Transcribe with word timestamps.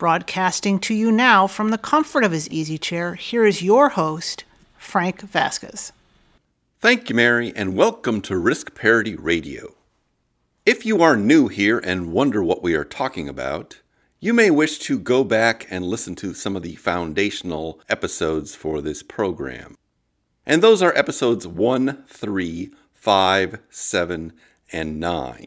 Broadcasting 0.00 0.78
to 0.78 0.94
you 0.94 1.12
now 1.12 1.46
from 1.46 1.68
the 1.68 1.76
comfort 1.76 2.24
of 2.24 2.32
his 2.32 2.48
easy 2.48 2.78
chair, 2.78 3.16
here 3.16 3.44
is 3.44 3.60
your 3.60 3.90
host, 3.90 4.44
Frank 4.78 5.20
Vasquez. 5.20 5.92
Thank 6.78 7.10
you, 7.10 7.14
Mary, 7.14 7.52
and 7.54 7.76
welcome 7.76 8.22
to 8.22 8.38
Risk 8.38 8.74
Parity 8.74 9.14
Radio. 9.14 9.74
If 10.64 10.86
you 10.86 11.02
are 11.02 11.18
new 11.18 11.48
here 11.48 11.78
and 11.78 12.14
wonder 12.14 12.42
what 12.42 12.62
we 12.62 12.74
are 12.74 12.82
talking 12.82 13.28
about, 13.28 13.80
you 14.20 14.32
may 14.32 14.50
wish 14.50 14.78
to 14.78 14.98
go 14.98 15.22
back 15.22 15.66
and 15.68 15.84
listen 15.84 16.14
to 16.14 16.32
some 16.32 16.56
of 16.56 16.62
the 16.62 16.76
foundational 16.76 17.78
episodes 17.90 18.54
for 18.54 18.80
this 18.80 19.02
program. 19.02 19.76
And 20.46 20.62
those 20.62 20.80
are 20.80 20.96
episodes 20.96 21.46
1, 21.46 22.04
3, 22.08 22.70
5, 22.94 23.58
7, 23.68 24.32
and 24.72 24.98
9. 24.98 25.46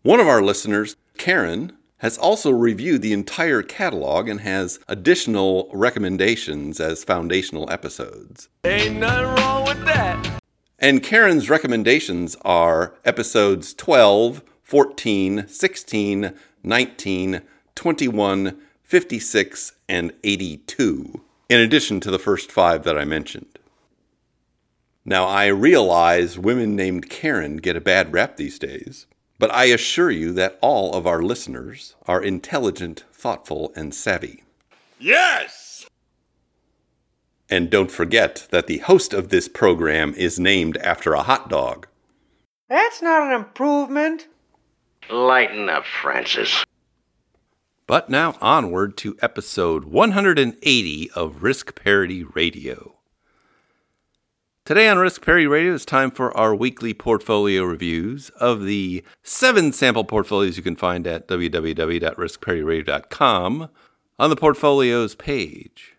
One 0.00 0.18
of 0.18 0.28
our 0.28 0.40
listeners, 0.40 0.96
Karen, 1.18 1.76
has 2.00 2.18
also 2.18 2.50
reviewed 2.50 3.02
the 3.02 3.12
entire 3.12 3.62
catalog 3.62 4.28
and 4.28 4.40
has 4.40 4.80
additional 4.88 5.70
recommendations 5.72 6.80
as 6.80 7.04
foundational 7.04 7.70
episodes. 7.70 8.48
Ain't 8.64 8.96
nothing 8.96 9.26
wrong 9.26 9.64
with 9.66 9.84
that. 9.84 10.40
And 10.78 11.02
Karen's 11.02 11.50
recommendations 11.50 12.36
are 12.42 12.94
episodes 13.04 13.74
12, 13.74 14.42
14, 14.62 15.46
16, 15.46 16.32
19, 16.62 17.42
21, 17.74 18.60
56, 18.82 19.72
and 19.88 20.12
82, 20.24 21.20
in 21.50 21.60
addition 21.60 22.00
to 22.00 22.10
the 22.10 22.18
first 22.18 22.50
five 22.50 22.82
that 22.84 22.98
I 22.98 23.04
mentioned. 23.04 23.58
Now, 25.04 25.26
I 25.26 25.46
realize 25.46 26.38
women 26.38 26.76
named 26.76 27.10
Karen 27.10 27.58
get 27.58 27.76
a 27.76 27.80
bad 27.80 28.12
rap 28.12 28.36
these 28.36 28.58
days, 28.58 29.06
but 29.40 29.50
I 29.54 29.64
assure 29.64 30.10
you 30.10 30.32
that 30.34 30.58
all 30.60 30.94
of 30.94 31.06
our 31.06 31.22
listeners 31.22 31.96
are 32.06 32.22
intelligent, 32.22 33.04
thoughtful, 33.10 33.72
and 33.74 33.94
savvy. 33.94 34.44
Yes! 34.98 35.86
And 37.48 37.70
don't 37.70 37.90
forget 37.90 38.46
that 38.50 38.66
the 38.66 38.78
host 38.78 39.14
of 39.14 39.30
this 39.30 39.48
program 39.48 40.12
is 40.14 40.38
named 40.38 40.76
after 40.76 41.14
a 41.14 41.22
hot 41.22 41.48
dog. 41.48 41.86
That's 42.68 43.00
not 43.00 43.22
an 43.22 43.32
improvement. 43.32 44.28
Lighten 45.08 45.70
up, 45.70 45.86
Francis. 45.86 46.66
But 47.86 48.10
now 48.10 48.36
onward 48.42 48.98
to 48.98 49.16
episode 49.22 49.86
180 49.86 51.10
of 51.12 51.42
Risk 51.42 51.74
Parity 51.82 52.24
Radio. 52.24 52.89
Today 54.70 54.86
on 54.88 54.98
Risk 54.98 55.24
Parity 55.24 55.48
Radio, 55.48 55.74
it's 55.74 55.84
time 55.84 56.12
for 56.12 56.30
our 56.36 56.54
weekly 56.54 56.94
portfolio 56.94 57.64
reviews 57.64 58.30
of 58.38 58.62
the 58.62 59.02
seven 59.20 59.72
sample 59.72 60.04
portfolios 60.04 60.56
you 60.56 60.62
can 60.62 60.76
find 60.76 61.08
at 61.08 61.26
www.riskparityradio.com 61.26 63.68
on 64.20 64.30
the 64.30 64.36
portfolios 64.36 65.16
page. 65.16 65.96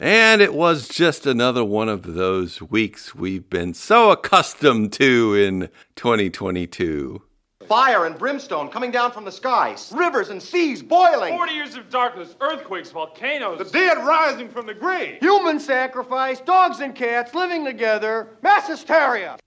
And 0.00 0.42
it 0.42 0.52
was 0.52 0.88
just 0.88 1.26
another 1.26 1.64
one 1.64 1.88
of 1.88 2.14
those 2.14 2.60
weeks 2.60 3.14
we've 3.14 3.48
been 3.48 3.72
so 3.72 4.10
accustomed 4.10 4.92
to 4.94 5.36
in 5.36 5.68
2022. 5.94 7.22
Fire 7.66 8.06
and 8.06 8.18
brimstone 8.18 8.68
coming 8.68 8.90
down 8.90 9.10
from 9.10 9.24
the 9.24 9.32
skies, 9.32 9.92
rivers 9.94 10.28
and 10.28 10.42
seas 10.42 10.82
boiling, 10.82 11.36
40 11.36 11.52
years 11.52 11.76
of 11.76 11.88
darkness, 11.90 12.36
earthquakes, 12.40 12.90
volcanoes. 12.90 13.58
the 13.58 13.64
dead 13.64 13.98
rising 13.98 14.48
from 14.48 14.66
the 14.66 14.74
grave. 14.74 15.18
Human 15.20 15.58
sacrifice, 15.58 16.40
dogs 16.40 16.80
and 16.80 16.94
cats 16.94 17.34
living 17.34 17.64
together, 17.64 18.36
mass 18.42 18.68
hysteria. 18.68 19.38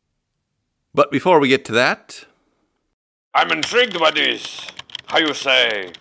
But 0.94 1.12
before 1.12 1.40
we 1.40 1.48
get 1.48 1.64
to 1.66 1.72
that, 1.74 2.26
I'm 3.34 3.52
intrigued 3.52 4.00
by 4.00 4.12
this, 4.12 4.66
how 5.06 5.20
you 5.20 5.34
say, 5.34 5.92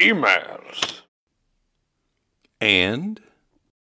emails. 0.00 1.02
and 2.60 3.20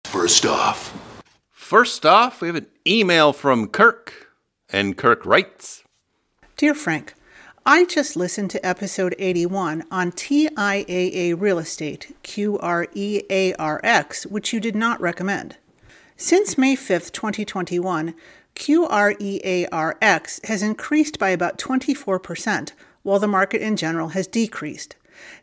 First 0.05 0.47
off, 0.47 1.23
first 1.51 2.07
off, 2.07 2.41
we 2.41 2.49
have 2.49 2.57
an 2.57 2.67
email 2.87 3.35
from 3.35 3.69
Kirk. 3.69 4.33
And 4.71 4.97
Kirk 4.97 5.25
writes 5.27 5.85
Dear 6.57 6.75
Frank, 6.75 7.13
I 7.71 7.85
just 7.85 8.17
listened 8.17 8.51
to 8.53 8.67
episode 8.67 9.15
81 9.19 9.85
on 9.91 10.11
TIAA 10.13 11.39
Real 11.39 11.59
Estate, 11.59 12.17
QREARX, 12.25 12.67
which 14.25 14.55
you 14.55 14.61
did 14.61 14.75
not 14.75 14.99
recommend. 15.03 15.59
Since 16.17 16.57
May 16.57 16.77
5th, 16.77 17.13
2021, 17.13 18.15
QREARX 18.55 20.47
has 20.47 20.63
increased 20.63 21.19
by 21.19 21.29
about 21.29 21.59
24%, 21.59 22.73
while 23.03 23.19
the 23.19 23.29
market 23.29 23.61
in 23.61 23.77
general 23.77 24.09
has 24.09 24.27
decreased. 24.27 24.97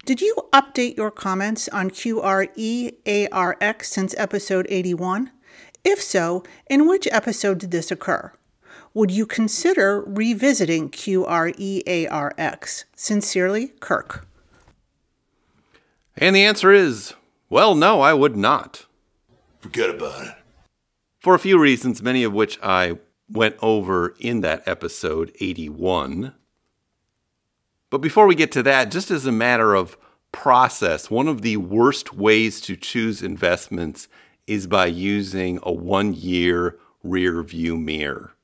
Did 0.03 0.19
you 0.19 0.35
update 0.51 0.97
your 0.97 1.11
comments 1.11 1.67
on 1.67 1.91
QREARX 1.91 3.85
since 3.85 4.15
episode 4.17 4.65
81? 4.67 5.29
If 5.83 6.01
so, 6.01 6.43
in 6.67 6.87
which 6.87 7.07
episode 7.11 7.59
did 7.59 7.69
this 7.69 7.91
occur? 7.91 8.31
Would 8.95 9.11
you 9.11 9.25
consider 9.25 10.01
revisiting 10.07 10.89
QREARX? 10.89 12.85
Sincerely, 12.95 13.67
Kirk. 13.81 14.25
And 16.15 16.33
the 16.33 16.45
answer 16.45 16.71
is, 16.71 17.13
well, 17.49 17.75
no, 17.75 17.99
I 17.99 18.13
would 18.13 18.37
not. 18.37 18.85
forget 19.59 19.89
about 19.89 20.27
it. 20.27 20.33
For 21.19 21.35
a 21.35 21.39
few 21.39 21.59
reasons, 21.59 22.01
many 22.01 22.23
of 22.23 22.31
which 22.31 22.57
I 22.63 22.97
went 23.29 23.57
over 23.61 24.15
in 24.17 24.39
that 24.41 24.65
episode 24.65 25.35
81. 25.41 26.33
But 27.89 27.97
before 27.97 28.27
we 28.27 28.35
get 28.35 28.53
to 28.53 28.63
that, 28.63 28.91
just 28.91 29.11
as 29.11 29.25
a 29.25 29.31
matter 29.31 29.75
of 29.75 29.97
process, 30.31 31.11
one 31.11 31.27
of 31.27 31.41
the 31.41 31.57
worst 31.57 32.13
ways 32.13 32.61
to 32.61 32.77
choose 32.77 33.21
investments 33.21 34.07
is 34.47 34.67
by 34.67 34.85
using 34.85 35.59
a 35.63 35.73
one 35.73 36.13
year 36.13 36.77
rear 37.03 37.43
view 37.43 37.75
mirror. 37.75 38.34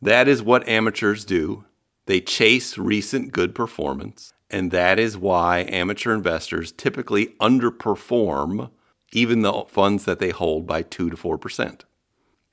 That 0.00 0.28
is 0.28 0.42
what 0.42 0.68
amateurs 0.68 1.24
do. 1.24 1.64
They 2.06 2.20
chase 2.20 2.78
recent 2.78 3.32
good 3.32 3.54
performance, 3.54 4.32
and 4.48 4.70
that 4.70 4.98
is 4.98 5.18
why 5.18 5.66
amateur 5.68 6.14
investors 6.14 6.72
typically 6.72 7.34
underperform 7.40 8.70
even 9.12 9.42
the 9.42 9.64
funds 9.68 10.04
that 10.04 10.18
they 10.18 10.30
hold 10.30 10.66
by 10.66 10.82
2 10.82 11.10
to 11.10 11.16
4%. 11.16 11.80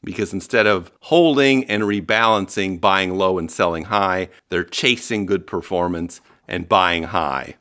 Because 0.03 0.33
instead 0.33 0.67
of 0.67 0.91
holding 1.01 1.63
and 1.65 1.83
rebalancing, 1.83 2.79
buying 2.79 3.15
low 3.15 3.37
and 3.37 3.51
selling 3.51 3.85
high, 3.85 4.29
they're 4.49 4.63
chasing 4.63 5.25
good 5.25 5.47
performance 5.47 6.21
and 6.47 6.69
buying 6.69 7.03
high, 7.03 7.55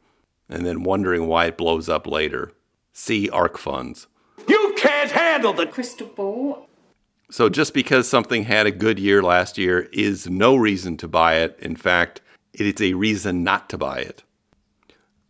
and 0.49 0.67
then 0.67 0.83
wondering 0.83 1.27
why 1.27 1.47
it 1.47 1.57
blows 1.57 1.89
up 1.89 2.07
later. 2.07 2.53
See 2.93 3.29
ARK 3.31 3.59
funds. 3.59 4.07
You 4.47 4.75
can't 4.77 5.11
handle 5.11 5.53
the 5.53 5.67
crystal 5.67 6.07
ball. 6.07 6.69
So 7.31 7.49
just 7.49 7.75
because 7.75 8.09
something 8.09 8.45
had 8.45 8.67
a 8.67 8.71
good 8.71 8.99
year 8.99 9.23
last 9.23 9.59
year 9.59 9.89
is 9.93 10.29
no 10.29 10.57
reason 10.57 10.97
to 10.99 11.09
buy 11.09 11.37
it. 11.37 11.59
In 11.61 11.77
fact, 11.77 12.21
it 12.53 12.67
is 12.67 12.81
a 12.81 12.95
reason 12.95 13.43
not 13.43 13.69
to 13.71 13.79
buy 13.79 13.99
it. 13.99 14.23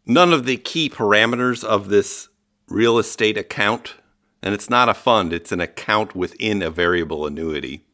None 0.07 0.33
of 0.33 0.45
the 0.45 0.57
key 0.57 0.91
parameters 0.91 1.65
of 1.65 1.89
this 1.89 2.29
real 2.69 2.99
estate 2.99 3.39
account, 3.39 3.95
and 4.43 4.53
it's 4.55 4.69
not 4.69 4.89
a 4.89 4.95
fund, 4.95 5.33
it's 5.33 5.53
an 5.53 5.61
account 5.61 6.15
within 6.15 6.63
a 6.63 6.71
variable 6.71 7.27
annuity. 7.27 7.85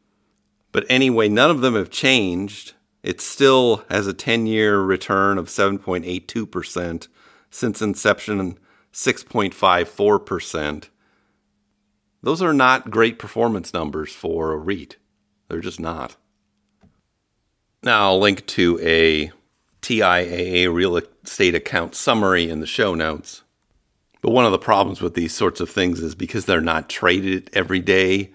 But 0.71 0.85
anyway, 0.89 1.29
none 1.29 1.49
of 1.49 1.61
them 1.61 1.75
have 1.75 1.89
changed. 1.89 2.73
It 3.03 3.21
still 3.21 3.85
has 3.89 4.07
a 4.07 4.13
10 4.13 4.45
year 4.45 4.79
return 4.79 5.37
of 5.37 5.47
7.82%, 5.47 7.07
since 7.49 7.81
inception, 7.81 8.59
6.54%. 8.93 10.89
Those 12.23 12.41
are 12.41 12.53
not 12.53 12.91
great 12.91 13.17
performance 13.17 13.73
numbers 13.73 14.13
for 14.13 14.53
a 14.53 14.57
REIT. 14.57 14.97
They're 15.47 15.59
just 15.59 15.79
not. 15.79 16.15
Now, 17.83 18.09
I'll 18.09 18.19
link 18.19 18.45
to 18.47 18.79
a 18.81 19.31
TIAA 19.81 20.71
real 20.71 20.97
estate 20.97 21.55
account 21.55 21.95
summary 21.95 22.49
in 22.49 22.59
the 22.59 22.67
show 22.67 22.93
notes. 22.93 23.41
But 24.21 24.31
one 24.31 24.45
of 24.45 24.51
the 24.51 24.59
problems 24.59 25.01
with 25.01 25.15
these 25.15 25.33
sorts 25.33 25.59
of 25.59 25.69
things 25.69 25.99
is 25.99 26.13
because 26.13 26.45
they're 26.45 26.61
not 26.61 26.89
traded 26.89 27.49
every 27.53 27.79
day, 27.79 28.31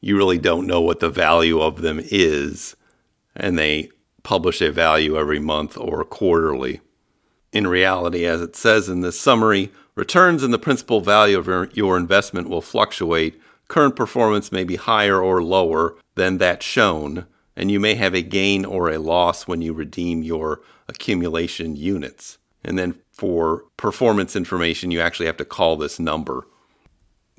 you 0.00 0.16
really 0.16 0.38
don't 0.38 0.66
know 0.66 0.80
what 0.80 1.00
the 1.00 1.10
value 1.10 1.60
of 1.60 1.80
them 1.82 2.00
is. 2.00 2.76
And 3.34 3.58
they 3.58 3.90
publish 4.22 4.60
a 4.60 4.70
value 4.70 5.18
every 5.18 5.40
month 5.40 5.76
or 5.76 6.04
quarterly. 6.04 6.80
In 7.52 7.66
reality, 7.66 8.24
as 8.26 8.40
it 8.40 8.54
says 8.54 8.88
in 8.88 9.00
this 9.00 9.18
summary, 9.18 9.72
returns 9.94 10.42
and 10.42 10.52
the 10.52 10.58
principal 10.58 11.00
value 11.00 11.38
of 11.38 11.46
your- 11.74 11.96
investment 11.96 12.48
will 12.48 12.60
fluctuate. 12.60 13.40
Current 13.68 13.96
performance 13.96 14.52
may 14.52 14.64
be 14.64 14.76
higher 14.76 15.22
or 15.22 15.42
lower 15.42 15.96
than 16.16 16.38
that 16.38 16.62
shown, 16.62 17.26
and 17.56 17.70
you 17.70 17.80
may 17.80 17.94
have 17.94 18.14
a 18.14 18.22
gain 18.22 18.64
or 18.64 18.90
a 18.90 18.98
loss 18.98 19.46
when 19.46 19.62
you 19.62 19.72
redeem 19.72 20.22
your 20.22 20.60
accumulation 20.88 21.76
units. 21.76 22.38
And 22.64 22.78
then 22.78 22.96
for 23.12 23.64
performance 23.76 24.34
information, 24.34 24.90
you 24.90 25.00
actually 25.00 25.26
have 25.26 25.36
to 25.36 25.44
call 25.44 25.76
this 25.76 25.98
number. 25.98 26.46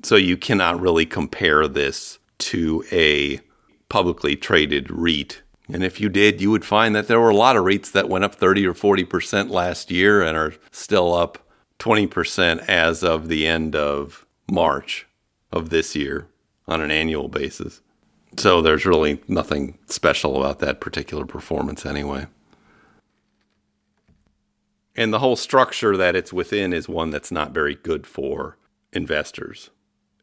So 0.02 0.16
you 0.16 0.36
cannot 0.36 0.80
really 0.80 1.06
compare 1.06 1.66
this 1.68 2.18
to 2.38 2.84
a 2.92 3.40
publicly 3.88 4.36
traded 4.36 4.90
REIT. 4.90 5.42
And 5.68 5.82
if 5.82 6.00
you 6.00 6.08
did, 6.08 6.40
you 6.40 6.50
would 6.50 6.64
find 6.64 6.94
that 6.94 7.08
there 7.08 7.20
were 7.20 7.30
a 7.30 7.36
lot 7.36 7.56
of 7.56 7.64
REITs 7.64 7.92
that 7.92 8.08
went 8.08 8.24
up 8.24 8.34
30 8.34 8.66
or 8.66 8.74
40% 8.74 9.50
last 9.50 9.90
year 9.90 10.22
and 10.22 10.36
are 10.36 10.54
still 10.70 11.14
up 11.14 11.45
20% 11.78 12.58
as 12.66 13.02
of 13.02 13.28
the 13.28 13.46
end 13.46 13.76
of 13.76 14.26
March 14.50 15.06
of 15.52 15.70
this 15.70 15.94
year 15.94 16.28
on 16.66 16.80
an 16.80 16.90
annual 16.90 17.28
basis. 17.28 17.80
So 18.36 18.60
there's 18.60 18.86
really 18.86 19.20
nothing 19.28 19.78
special 19.86 20.36
about 20.36 20.58
that 20.60 20.80
particular 20.80 21.24
performance 21.24 21.86
anyway. 21.86 22.26
And 24.94 25.12
the 25.12 25.18
whole 25.18 25.36
structure 25.36 25.96
that 25.96 26.16
it's 26.16 26.32
within 26.32 26.72
is 26.72 26.88
one 26.88 27.10
that's 27.10 27.30
not 27.30 27.52
very 27.52 27.74
good 27.74 28.06
for 28.06 28.56
investors. 28.92 29.70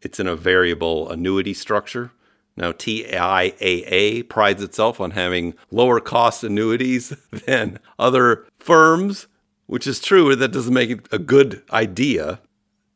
It's 0.02 0.20
in 0.20 0.28
a 0.28 0.36
variable 0.36 1.10
annuity 1.10 1.54
structure. 1.54 2.12
Now, 2.56 2.72
TIAA 2.72 4.28
prides 4.30 4.62
itself 4.62 5.00
on 5.00 5.12
having 5.12 5.56
lower 5.72 6.00
cost 6.00 6.44
annuities 6.44 7.10
than 7.32 7.80
other 7.98 8.46
firms, 8.60 9.28
which 9.68 9.88
is 9.88 10.00
true. 10.00 10.36
That 10.36 10.52
doesn't 10.52 10.74
make 10.74 10.90
it 10.90 11.08
a 11.12 11.20
good 11.20 11.64
idea. 11.72 12.40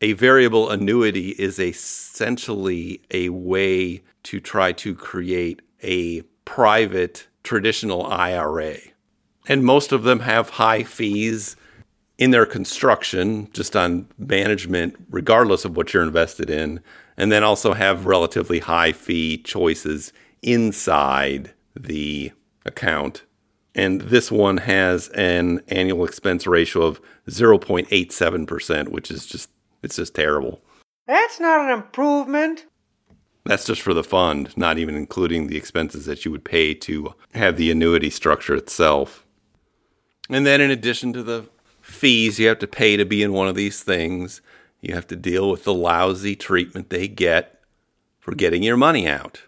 A 0.02 0.14
variable 0.14 0.69
annuity 0.69 1.30
is 1.30 1.60
essentially 1.60 3.02
a 3.12 3.30
way 3.30 4.04
to 4.24 4.40
try 4.40 4.72
to 4.74 4.94
create 4.94 5.62
a 5.81 6.22
private 6.46 7.28
traditional 7.44 8.06
IRA. 8.06 8.78
And 9.48 9.64
most 9.64 9.92
of 9.92 10.04
them 10.04 10.19
have 10.19 10.52
high 10.52 10.84
fees 10.84 11.56
in 12.18 12.31
their 12.31 12.46
construction, 12.46 13.50
just 13.54 13.75
on 13.75 14.08
management, 14.18 14.96
regardless 15.10 15.66
of 15.66 15.78
what 15.78 15.94
you're 15.94 16.04
invested 16.04 16.50
in, 16.50 16.81
and 17.16 17.31
then 17.31 17.44
also 17.44 17.74
have 17.74 18.06
relatively 18.06 18.60
high 18.60 18.92
fee 18.92 19.38
choices 19.38 20.12
inside 20.42 21.54
the 21.75 22.31
account. 22.66 23.24
And 23.78 24.02
this 24.02 24.32
one 24.32 24.58
has 24.58 25.08
an 25.10 25.62
annual 25.68 26.04
expense 26.04 26.48
ratio 26.48 26.82
of 26.82 27.00
0.87%, 27.30 28.88
which 28.90 29.12
is 29.12 29.28
just, 29.28 29.52
it's 29.84 29.98
just 29.98 30.16
terrible. 30.16 30.64
That's 31.06 31.40
not 31.40 31.62
an 31.62 31.70
improvement. 31.70 32.66
That's 33.46 33.66
just 33.66 33.82
for 33.82 33.94
the 33.94 34.04
fund, 34.04 34.58
not 34.58 34.80
even 34.80 34.96
including 34.96 35.46
the 35.46 35.58
expenses 35.58 36.06
that 36.06 36.26
you 36.26 36.32
would 36.32 36.44
pay 36.44 36.74
to 36.74 37.14
have 37.36 37.56
the 37.56 37.70
annuity 37.70 38.10
structure 38.10 38.56
itself. 38.56 39.26
And 40.28 40.46
then, 40.46 40.60
in 40.60 40.72
addition 40.72 41.14
to 41.14 41.22
the 41.24 41.48
fees 41.80 42.40
you 42.40 42.48
have 42.48 42.60
to 42.60 42.68
pay 42.68 42.98
to 42.98 43.06
be 43.06 43.22
in 43.24 43.32
one 43.32 43.48
of 43.48 43.56
these 43.56 43.84
things, 43.84 44.42
you 44.82 44.96
have 44.96 45.08
to 45.08 45.16
deal 45.16 45.50
with 45.50 45.64
the 45.64 45.74
lousy 45.74 46.36
treatment 46.36 46.90
they 46.90 47.08
get 47.08 47.62
for 48.20 48.34
getting 48.34 48.64
your 48.64 48.76
money 48.76 49.08
out. 49.08 49.44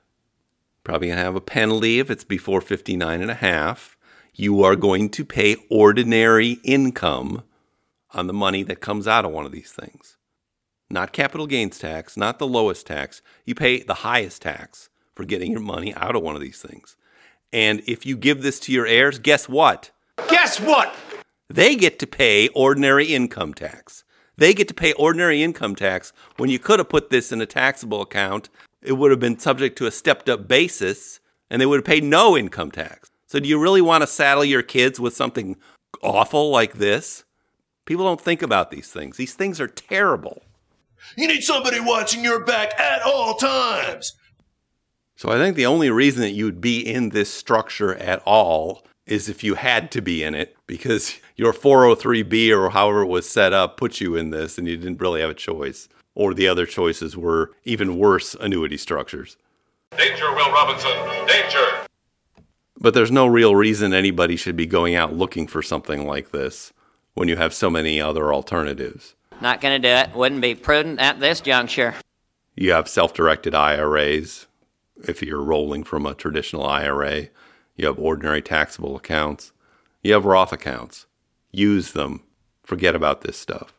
Probably 0.84 1.10
gonna 1.10 1.20
have 1.20 1.36
a 1.36 1.42
penalty 1.42 2.00
if 2.00 2.10
it's 2.10 2.24
before 2.24 2.62
59 2.62 3.22
and 3.22 3.32
a 3.32 3.36
half. 3.36 3.98
You 4.40 4.64
are 4.64 4.78
going 4.78 5.10
to 5.10 5.26
pay 5.26 5.58
ordinary 5.70 6.60
income 6.64 7.44
on 8.14 8.28
the 8.28 8.34
money 8.34 8.64
that 8.64 8.80
comes 8.80 9.06
out 9.06 9.26
of 9.26 9.34
one 9.34 9.46
of 9.46 9.52
these 9.52 9.74
things. 9.74 10.16
Not 10.90 11.12
capital 11.12 11.46
gains 11.46 11.78
tax, 11.78 12.16
not 12.16 12.40
the 12.40 12.48
lowest 12.48 12.88
tax. 12.88 13.22
You 13.44 13.54
pay 13.54 13.84
the 13.84 13.96
highest 13.96 14.44
tax 14.44 14.90
for 15.14 15.26
getting 15.26 15.52
your 15.52 15.60
money 15.60 15.94
out 15.94 16.16
of 16.16 16.22
one 16.22 16.36
of 16.36 16.42
these 16.42 16.62
things. 16.62 16.96
And 17.52 17.82
if 17.86 18.06
you 18.06 18.16
give 18.16 18.42
this 18.42 18.62
to 18.62 18.72
your 18.72 18.88
heirs, 18.88 19.20
guess 19.20 19.50
what? 19.50 19.92
Guess 20.30 20.62
what? 20.62 20.96
They 21.50 21.76
get 21.76 22.00
to 22.00 22.08
pay 22.08 22.48
ordinary 22.56 23.08
income 23.08 23.54
tax. 23.54 24.06
They 24.38 24.54
get 24.54 24.70
to 24.70 24.74
pay 24.74 24.94
ordinary 24.94 25.44
income 25.44 25.76
tax 25.76 26.14
when 26.38 26.50
you 26.50 26.60
could 26.60 26.80
have 26.80 26.88
put 26.88 27.10
this 27.10 27.34
in 27.34 27.42
a 27.42 27.46
taxable 27.46 28.02
account. 28.02 28.48
It 28.82 28.94
would 28.94 29.12
have 29.12 29.20
been 29.20 29.38
subject 29.38 29.78
to 29.80 29.86
a 29.86 29.92
stepped 29.92 30.30
up 30.30 30.48
basis 30.48 31.20
and 31.50 31.62
they 31.62 31.66
would 31.66 31.80
have 31.80 31.86
paid 31.86 32.06
no 32.06 32.38
income 32.38 32.72
tax. 32.72 33.10
So, 33.30 33.40
do 33.40 33.48
you 33.48 33.60
really 33.60 33.82
want 33.82 34.02
to 34.02 34.08
saddle 34.08 34.44
your 34.44 34.64
kids 34.64 35.00
with 35.00 35.16
something 35.16 35.56
awful 36.02 36.50
like 36.50 36.74
this? 36.74 37.26
People 37.86 38.04
don't 38.04 38.20
think 38.20 38.42
about 38.42 38.72
these 38.72 38.90
things. 38.90 39.18
These 39.18 39.36
things 39.36 39.62
are 39.62 39.68
terrible. 39.68 40.42
You 41.16 41.28
need 41.28 41.44
somebody 41.44 41.80
watching 41.80 42.24
your 42.24 42.44
back 42.44 42.78
at 42.80 43.04
all 43.04 43.36
times. 43.36 44.14
So, 45.16 45.30
I 45.30 45.38
think 45.38 45.56
the 45.56 45.68
only 45.68 45.92
reason 45.92 46.22
that 46.22 46.32
you 46.32 46.46
would 46.46 46.60
be 46.60 46.80
in 46.80 47.10
this 47.10 47.32
structure 47.32 47.94
at 47.98 48.24
all 48.26 48.84
is 49.06 49.30
if 49.30 49.44
you 49.44 49.54
had 49.54 49.92
to 49.92 50.02
be 50.02 50.24
in 50.24 50.34
it 50.34 50.58
because 50.66 51.20
your 51.36 51.54
403b 51.54 52.50
or 52.52 52.72
however 52.72 53.04
it 53.04 53.08
was 53.08 53.30
set 53.30 53.54
up 53.54 53.78
put 53.78 54.02
you 54.02 54.16
in 54.16 54.32
this 54.32 54.58
and 54.58 54.68
you 54.68 54.76
didn't 54.76 55.02
really 55.02 55.22
have 55.22 55.30
a 55.30 55.36
choice. 55.36 55.88
Or 56.16 56.34
the 56.34 56.48
other 56.48 56.66
choices 56.66 57.16
were 57.16 57.52
even 57.64 58.00
worse 58.00 58.36
annuity 58.40 58.78
structures. 58.78 59.38
Danger, 59.96 60.34
Will 60.34 60.52
Robinson. 60.52 60.92
Danger. 61.28 61.89
But 62.80 62.94
there's 62.94 63.12
no 63.12 63.28
real 63.28 63.56
reason 63.56 63.94
anybody 63.94 64.36
should 64.38 64.56
be 64.56 64.66
going 64.66 64.96
out 64.96 65.14
looking 65.14 65.48
for 65.48 65.62
something 65.62 66.08
like 66.08 66.32
this 66.32 66.72
when 67.14 67.28
you 67.28 67.36
have 67.36 67.54
so 67.54 67.70
many 67.70 68.00
other 68.00 68.34
alternatives. 68.34 69.16
Not 69.42 69.60
going 69.62 69.82
to 69.82 69.88
do 69.88 69.94
it. 69.94 70.16
Wouldn't 70.16 70.42
be 70.42 70.56
prudent 70.56 71.00
at 71.00 71.20
this 71.20 71.42
juncture. 71.42 71.96
You 72.56 72.72
have 72.72 72.88
self 72.88 73.14
directed 73.14 73.54
IRAs 73.54 74.48
if 75.08 75.22
you're 75.22 75.42
rolling 75.42 75.84
from 75.84 76.06
a 76.06 76.14
traditional 76.14 76.66
IRA. 76.66 77.28
You 77.76 77.88
have 77.88 78.00
ordinary 78.00 78.42
taxable 78.42 78.96
accounts. 78.96 79.52
You 80.02 80.14
have 80.14 80.26
Roth 80.26 80.54
accounts. 80.54 81.06
Use 81.52 81.92
them. 81.92 82.24
Forget 82.64 82.96
about 82.96 83.22
this 83.22 83.38
stuff. 83.38 83.74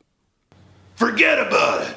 Forget 0.97 1.39
about 1.39 1.89
it. 1.89 1.97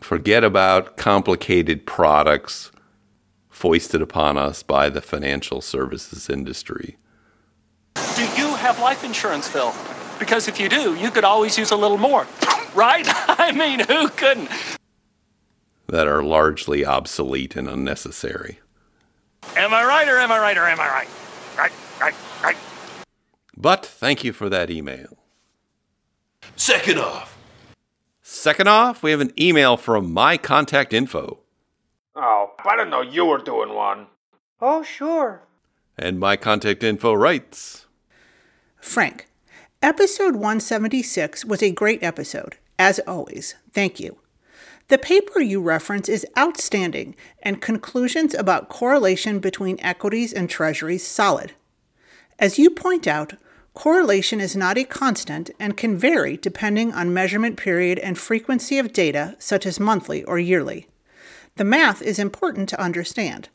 Forget 0.00 0.42
about 0.42 0.96
complicated 0.96 1.86
products 1.86 2.72
foisted 3.62 4.02
upon 4.02 4.36
us 4.36 4.64
by 4.64 4.88
the 4.88 5.00
financial 5.00 5.60
services 5.60 6.28
industry. 6.28 6.96
Do 7.94 8.22
you 8.36 8.56
have 8.56 8.80
life 8.80 9.04
insurance, 9.04 9.46
Phil? 9.46 9.72
Because 10.18 10.48
if 10.48 10.58
you 10.58 10.68
do, 10.68 10.96
you 10.96 11.12
could 11.12 11.22
always 11.22 11.56
use 11.56 11.70
a 11.70 11.76
little 11.76 11.96
more. 11.96 12.26
Right? 12.74 13.04
I 13.28 13.52
mean, 13.52 13.78
who 13.78 14.08
couldn't? 14.08 14.50
That 15.86 16.08
are 16.08 16.24
largely 16.24 16.84
obsolete 16.84 17.54
and 17.54 17.68
unnecessary. 17.68 18.58
Am 19.54 19.72
I 19.72 19.84
right 19.84 20.08
or 20.08 20.18
am 20.18 20.32
I 20.32 20.40
right 20.40 20.58
or 20.58 20.66
am 20.66 20.80
I 20.80 20.88
right? 20.88 21.08
Right, 21.56 21.72
right, 22.00 22.14
right. 22.42 22.56
But 23.56 23.86
thank 23.86 24.24
you 24.24 24.32
for 24.32 24.48
that 24.48 24.70
email. 24.70 25.18
Second 26.56 26.98
off. 26.98 27.38
Second 28.22 28.66
off, 28.66 29.04
we 29.04 29.12
have 29.12 29.20
an 29.20 29.32
email 29.40 29.76
from 29.76 30.12
my 30.12 30.36
contact 30.36 30.92
info. 30.92 31.41
Oh, 32.14 32.52
I 32.64 32.76
didn't 32.76 32.90
know 32.90 33.00
you 33.00 33.24
were 33.24 33.38
doing 33.38 33.74
one. 33.74 34.06
Oh, 34.60 34.82
sure. 34.82 35.42
And 35.96 36.20
my 36.20 36.36
contact 36.36 36.82
info 36.82 37.14
writes 37.14 37.86
Frank, 38.80 39.28
episode 39.82 40.34
176 40.34 41.44
was 41.44 41.62
a 41.62 41.70
great 41.70 42.02
episode, 42.02 42.56
as 42.78 42.98
always. 43.00 43.54
Thank 43.72 43.98
you. 43.98 44.18
The 44.88 44.98
paper 44.98 45.40
you 45.40 45.62
reference 45.62 46.08
is 46.08 46.26
outstanding, 46.36 47.14
and 47.42 47.62
conclusions 47.62 48.34
about 48.34 48.68
correlation 48.68 49.38
between 49.38 49.80
equities 49.80 50.32
and 50.32 50.50
treasuries 50.50 51.06
solid. 51.06 51.52
As 52.38 52.58
you 52.58 52.68
point 52.68 53.06
out, 53.06 53.34
correlation 53.72 54.38
is 54.40 54.54
not 54.54 54.76
a 54.76 54.84
constant 54.84 55.50
and 55.58 55.78
can 55.78 55.96
vary 55.96 56.36
depending 56.36 56.92
on 56.92 57.14
measurement 57.14 57.56
period 57.56 57.98
and 58.00 58.18
frequency 58.18 58.78
of 58.78 58.92
data, 58.92 59.34
such 59.38 59.64
as 59.64 59.80
monthly 59.80 60.24
or 60.24 60.38
yearly. 60.38 60.88
The 61.56 61.64
math 61.64 62.00
is 62.00 62.18
important 62.18 62.68
to 62.70 62.80
understand, 62.80 63.50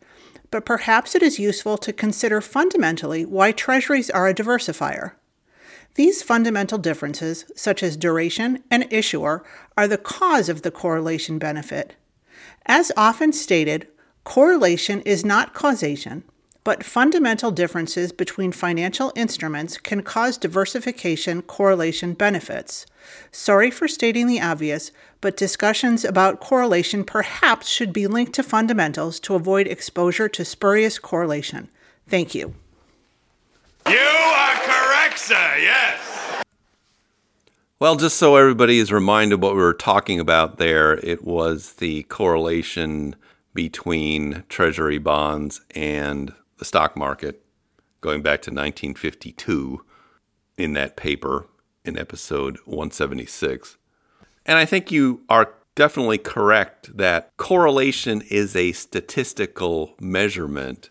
but 0.51 0.65
perhaps 0.65 1.15
it 1.15 1.23
is 1.23 1.39
useful 1.39 1.77
to 1.79 1.91
consider 1.91 2.41
fundamentally 2.41 3.25
why 3.25 3.51
treasuries 3.51 4.09
are 4.09 4.27
a 4.27 4.33
diversifier. 4.33 5.13
These 5.95 6.21
fundamental 6.21 6.77
differences, 6.77 7.45
such 7.55 7.81
as 7.81 7.97
duration 7.97 8.63
and 8.69 8.85
issuer, 8.91 9.43
are 9.75 9.87
the 9.87 9.97
cause 9.97 10.47
of 10.47 10.61
the 10.61 10.69
correlation 10.69 11.39
benefit. 11.39 11.95
As 12.67 12.91
often 12.95 13.33
stated, 13.33 13.87
correlation 14.23 15.01
is 15.01 15.25
not 15.25 15.55
causation, 15.55 16.23
but 16.63 16.83
fundamental 16.83 17.49
differences 17.49 18.11
between 18.11 18.51
financial 18.51 19.11
instruments 19.15 19.77
can 19.77 20.03
cause 20.03 20.37
diversification 20.37 21.41
correlation 21.41 22.13
benefits. 22.13 22.85
Sorry 23.31 23.71
for 23.71 23.87
stating 23.87 24.27
the 24.27 24.41
obvious, 24.41 24.91
but 25.21 25.37
discussions 25.37 26.05
about 26.05 26.39
correlation 26.39 27.03
perhaps 27.03 27.67
should 27.67 27.91
be 27.91 28.07
linked 28.07 28.33
to 28.33 28.43
fundamentals 28.43 29.19
to 29.21 29.35
avoid 29.35 29.67
exposure 29.67 30.29
to 30.29 30.45
spurious 30.45 30.99
correlation. 30.99 31.69
Thank 32.07 32.35
you. 32.35 32.55
You 33.87 33.97
are 33.97 34.55
correct, 34.55 35.19
sir, 35.19 35.57
yes. 35.59 36.43
Well, 37.79 37.95
just 37.95 38.17
so 38.17 38.35
everybody 38.35 38.79
is 38.79 38.91
reminded 38.91 39.41
what 39.41 39.53
we 39.53 39.61
were 39.61 39.73
talking 39.73 40.19
about 40.19 40.57
there, 40.57 40.93
it 41.05 41.23
was 41.23 41.73
the 41.73 42.03
correlation 42.03 43.15
between 43.53 44.43
treasury 44.49 44.97
bonds 44.97 45.61
and 45.75 46.33
the 46.57 46.65
stock 46.65 46.97
market 46.97 47.43
going 48.01 48.21
back 48.21 48.41
to 48.41 48.51
1952 48.51 49.83
in 50.57 50.73
that 50.73 50.95
paper 50.95 51.47
in 51.85 51.97
episode 51.97 52.57
176. 52.65 53.76
And 54.47 54.57
I 54.57 54.65
think 54.65 54.91
you 54.91 55.21
are 55.29 55.53
definitely 55.75 56.17
correct 56.17 56.97
that 56.97 57.35
correlation 57.37 58.23
is 58.29 58.55
a 58.55 58.71
statistical 58.71 59.93
measurement, 59.99 60.89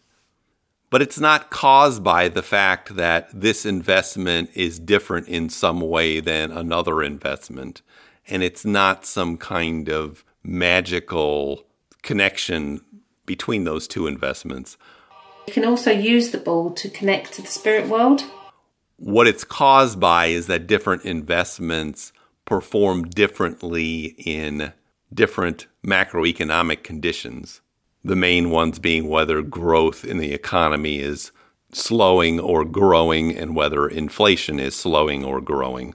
but 0.91 1.03
it's 1.03 1.19
not 1.19 1.51
caused 1.51 2.05
by 2.05 2.29
the 2.29 2.43
fact 2.43 2.95
that 2.95 3.29
this 3.33 3.67
investment 3.67 4.51
is 4.55 4.79
different 4.79 5.27
in 5.27 5.49
some 5.49 5.81
way 5.81 6.21
than 6.21 6.53
another 6.53 7.03
investment. 7.03 7.83
And 8.29 8.43
it's 8.43 8.65
not 8.65 9.07
some 9.07 9.39
kind 9.39 9.89
of 9.89 10.23
magical 10.45 11.65
connection 12.03 12.83
between 13.25 13.65
those 13.65 13.89
two 13.89 14.07
investments. 14.07 14.77
You 15.49 15.53
can 15.53 15.65
also 15.65 15.91
use 15.91 16.31
the 16.31 16.39
ball 16.39 16.71
to 16.73 16.89
connect 16.91 17.33
to 17.35 17.43
the 17.43 17.49
spirit 17.49 17.89
world. 17.89 18.23
What 18.99 19.27
it's 19.27 19.45
caused 19.45 19.99
by 19.99 20.27
is 20.27 20.47
that 20.47 20.67
different 20.67 21.05
investments 21.05 22.13
perform 22.47 23.05
differently 23.09 24.15
in 24.19 24.73
different 25.13 25.67
macroeconomic 25.87 26.83
conditions. 26.83 27.61
The 28.03 28.17
main 28.17 28.51
ones 28.51 28.79
being 28.79 29.09
whether 29.09 29.43
growth 29.43 30.05
in 30.05 30.19
the 30.19 30.33
economy 30.33 31.01
is 31.01 31.33
slowing 31.73 32.41
or 32.41 32.65
growing 32.65 33.37
and 33.37 33.55
whether 33.55 33.87
inflation 33.87 34.59
is 34.59 34.75
slowing 34.75 35.25
or 35.25 35.41
growing. 35.41 35.95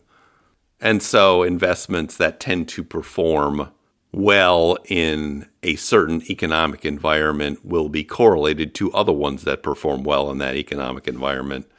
And 0.80 1.02
so 1.02 1.42
investments 1.42 2.18
that 2.18 2.40
tend 2.40 2.68
to 2.70 2.84
perform 2.84 3.72
well 4.12 4.78
in 4.86 5.48
a 5.64 5.76
certain 5.76 6.22
economic 6.30 6.84
environment 6.84 7.66
will 7.66 7.88
be 7.88 8.04
correlated 8.04 8.76
to 8.76 8.92
other 8.92 9.14
ones 9.14 9.44
that 9.44 9.64
perform 9.64 10.04
well 10.04 10.30
in 10.32 10.38
that 10.40 10.56
economic 10.56 11.08
environment 11.08 11.71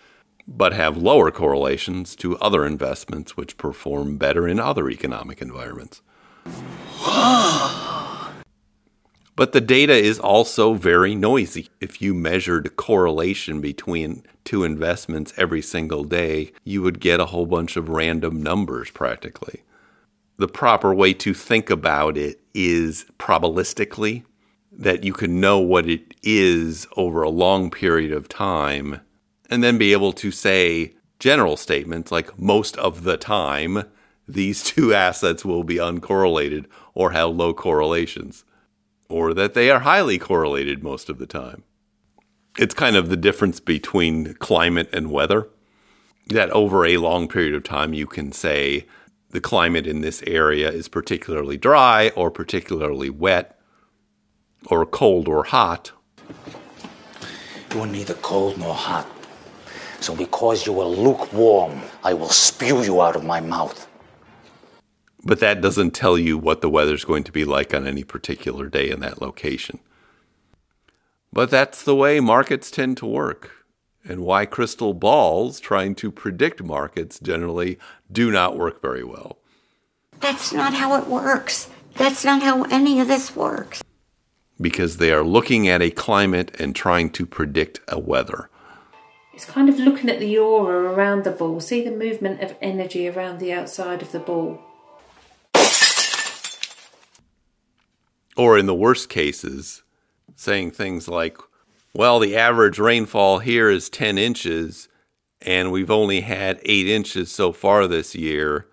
but 0.47 0.73
have 0.73 0.97
lower 0.97 1.31
correlations 1.31 2.17
to 2.17 2.39
other 2.39 2.67
investments 2.67 3.37
which 3.37 3.57
perform 3.57 4.17
better 4.17 4.49
in 4.49 4.59
other 4.59 4.91
economic 4.91 5.41
environments. 5.41 6.03
but 9.37 9.53
the 9.53 9.61
data 9.61 9.95
is 9.95 10.19
also 10.19 10.75
very 10.75 11.15
noisy. 11.15 11.69
If 11.81 12.03
you 12.03 12.15
measured 12.15 12.77
correlation 12.77 13.61
between 13.61 14.25
two 14.45 14.65
investments 14.65 15.33
every 15.37 15.63
single 15.63 16.05
day, 16.05 16.53
you 16.65 16.83
would 16.83 17.01
get 17.01 17.21
a 17.21 17.27
whole 17.27 17.47
bunch 17.47 17.77
of 17.77 17.89
random 17.89 18.43
numbers 18.43 18.91
practically. 18.91 19.63
The 20.39 20.49
proper 20.49 20.93
way 20.95 21.15
to 21.15 21.35
think 21.35 21.71
about 21.71 22.17
it 22.17 22.41
is 22.55 23.07
probabilistically, 23.19 24.25
that 24.73 25.05
you 25.05 25.13
can 25.13 25.41
know 25.41 25.59
what 25.59 25.89
it 25.89 26.15
is 26.23 26.87
over 26.97 27.23
a 27.23 27.29
long 27.29 27.71
period 27.71 28.11
of 28.11 28.29
time 28.29 29.01
and 29.53 29.63
then 29.63 29.77
be 29.77 29.93
able 29.93 30.15
to 30.15 30.31
say 30.31 30.95
general 31.19 31.59
statements 31.59 32.11
like 32.11 32.39
most 32.39 32.75
of 32.79 33.05
the 33.05 33.19
time 33.19 33.85
these 34.27 34.65
two 34.73 34.95
assets 34.95 35.45
will 35.45 35.63
be 35.63 35.75
uncorrelated 35.75 36.65
or 36.95 37.11
have 37.11 37.37
low 37.37 37.53
correlations, 37.53 38.45
or 39.11 39.35
that 39.35 39.53
they 39.53 39.71
are 39.71 39.81
highly 39.81 40.19
correlated 40.19 40.83
most 40.83 41.11
of 41.11 41.19
the 41.19 41.27
time. 41.27 41.65
It's 42.59 42.73
kind 42.73 42.97
of 42.97 43.11
the 43.11 43.17
difference 43.17 43.61
between 43.61 44.35
climate 44.35 44.89
and 44.91 45.11
weather. 45.11 45.49
That 46.29 46.51
over 46.51 46.87
a 46.87 46.97
long 46.97 47.29
period 47.29 47.55
of 47.55 47.63
time, 47.63 47.93
you 47.93 48.07
can 48.07 48.33
say 48.33 48.87
the 49.31 49.41
climate 49.41 49.87
in 49.87 50.01
this 50.01 50.23
area 50.27 50.71
is 50.71 50.89
particularly 50.89 51.59
dry 51.59 52.11
or 52.17 52.31
particularly 52.31 53.11
wet 53.11 53.59
or 54.67 54.87
cold 54.87 55.29
or 55.29 55.45
hot. 55.45 55.93
Are 57.75 57.87
neither 57.87 58.15
cold 58.15 58.57
nor 58.59 58.75
hot. 58.75 59.07
So 60.03 60.17
because 60.17 60.67
you 60.67 60.81
are 60.81 60.87
lukewarm, 60.87 61.81
I 62.03 62.13
will 62.13 62.29
spew 62.29 62.83
you 62.83 63.01
out 63.01 63.15
of 63.15 63.25
my 63.25 63.41
mouth. 63.41 63.87
But 65.25 65.39
that 65.39 65.61
doesn't 65.61 65.93
tell 65.93 66.19
you 66.19 66.37
what 66.37 66.61
the 66.61 66.69
weather's 66.69 67.05
going 67.05 67.23
to 67.23 67.33
be 67.33 67.45
like 67.45 67.73
on 67.73 67.87
any 67.87 68.03
particular 68.03 68.69
day 68.69 68.91
in 68.91 68.99
that 69.01 69.23
location. 69.23 69.79
But 71.33 71.51
that's 71.51 71.85
the 71.85 71.95
way 71.95 72.19
markets 72.19 72.69
tend 72.69 72.97
to 72.97 73.07
work, 73.07 73.53
and 74.05 74.25
why 74.25 74.45
crystal 74.45 74.93
balls 74.93 75.61
trying 75.61 75.95
to 75.97 76.11
predict 76.11 76.63
markets 76.63 77.21
generally 77.21 77.79
do 78.11 78.33
not 78.33 78.59
work 78.59 78.83
very 78.83 79.05
well. 79.05 79.39
That's 80.19 80.53
not 80.53 80.75
how 80.75 81.01
it 81.01 81.07
works. 81.07 81.71
That's 81.95 82.25
not 82.25 82.43
how 82.43 82.65
any 82.65 82.99
of 82.99 83.07
this 83.07 83.37
works. 83.37 83.83
Because 84.61 84.97
they 84.97 85.13
are 85.13 85.23
looking 85.23 85.69
at 85.69 85.81
a 85.81 85.91
climate 85.91 86.57
and 86.61 86.75
trying 86.75 87.11
to 87.11 87.25
predict 87.25 87.81
a 87.87 88.01
weather. 88.01 88.51
It's 89.35 89.47
kind 89.47 89.71
of 89.71 89.79
looking 89.79 90.11
at 90.11 90.21
the 90.21 90.37
aura 90.37 90.93
around 90.93 91.25
the 91.25 91.31
ball, 91.31 91.59
see 91.61 91.83
the 91.83 91.91
movement 91.91 92.43
of 92.43 92.55
energy 92.61 93.09
around 93.09 93.39
the 93.39 93.53
outside 93.53 94.03
of 94.03 94.12
the 94.12 94.19
ball. 94.19 94.61
Or 98.37 98.59
in 98.59 98.67
the 98.67 98.75
worst 98.75 99.09
cases, 99.09 99.83
saying 100.37 100.73
things 100.73 101.09
like, 101.09 101.39
well, 101.95 102.19
the 102.19 102.37
average 102.37 102.79
rainfall 102.79 103.39
here 103.39 103.71
is 103.71 103.89
10 103.89 104.19
inches, 104.19 104.89
and 105.41 105.73
we've 105.73 105.91
only 105.91 106.21
had 106.21 106.61
8 106.65 106.87
inches 106.89 107.33
so 107.33 107.53
far 107.53 107.87
this 107.87 108.15
year, 108.15 108.67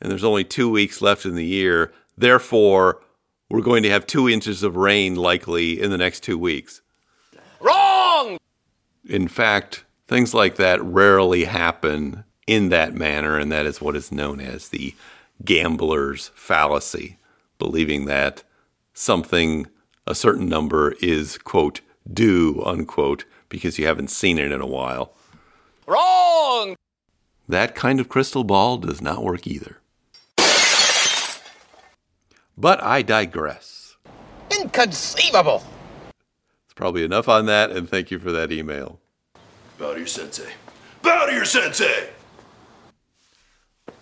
and 0.00 0.10
there's 0.10 0.24
only 0.24 0.44
two 0.44 0.70
weeks 0.70 1.02
left 1.02 1.26
in 1.26 1.34
the 1.34 1.44
year. 1.44 1.92
Therefore, 2.16 3.02
we're 3.50 3.60
going 3.60 3.82
to 3.82 3.90
have 3.90 4.06
2 4.06 4.30
inches 4.30 4.62
of 4.62 4.76
rain 4.76 5.14
likely 5.14 5.80
in 5.80 5.90
the 5.90 5.98
next 5.98 6.22
two 6.22 6.38
weeks. 6.38 6.80
Wrong! 7.60 8.38
In 9.08 9.28
fact, 9.28 9.84
things 10.06 10.34
like 10.34 10.56
that 10.56 10.82
rarely 10.82 11.44
happen 11.44 12.24
in 12.46 12.68
that 12.70 12.94
manner, 12.94 13.38
and 13.38 13.50
that 13.52 13.66
is 13.66 13.80
what 13.80 13.96
is 13.96 14.12
known 14.12 14.40
as 14.40 14.68
the 14.68 14.94
gambler's 15.44 16.30
fallacy, 16.34 17.18
believing 17.58 18.04
that 18.06 18.42
something, 18.92 19.66
a 20.06 20.14
certain 20.14 20.48
number, 20.48 20.94
is, 21.00 21.38
quote, 21.38 21.80
due, 22.10 22.62
unquote, 22.64 23.24
because 23.48 23.78
you 23.78 23.86
haven't 23.86 24.10
seen 24.10 24.38
it 24.38 24.52
in 24.52 24.60
a 24.60 24.66
while. 24.66 25.14
Wrong! 25.86 26.76
That 27.48 27.74
kind 27.74 28.00
of 28.00 28.08
crystal 28.08 28.44
ball 28.44 28.78
does 28.78 29.02
not 29.02 29.22
work 29.22 29.46
either. 29.46 29.78
But 32.56 32.82
I 32.82 33.02
digress. 33.02 33.96
Inconceivable! 34.50 35.62
Probably 36.74 37.04
enough 37.04 37.28
on 37.28 37.46
that, 37.46 37.70
and 37.70 37.88
thank 37.88 38.10
you 38.10 38.18
for 38.18 38.32
that 38.32 38.50
email. 38.50 39.00
Bow 39.78 39.92
to 39.92 39.98
your 39.98 40.06
sensei. 40.06 40.52
Bow 41.02 41.26
to 41.26 41.32
your 41.32 41.44
sensei! 41.44 42.08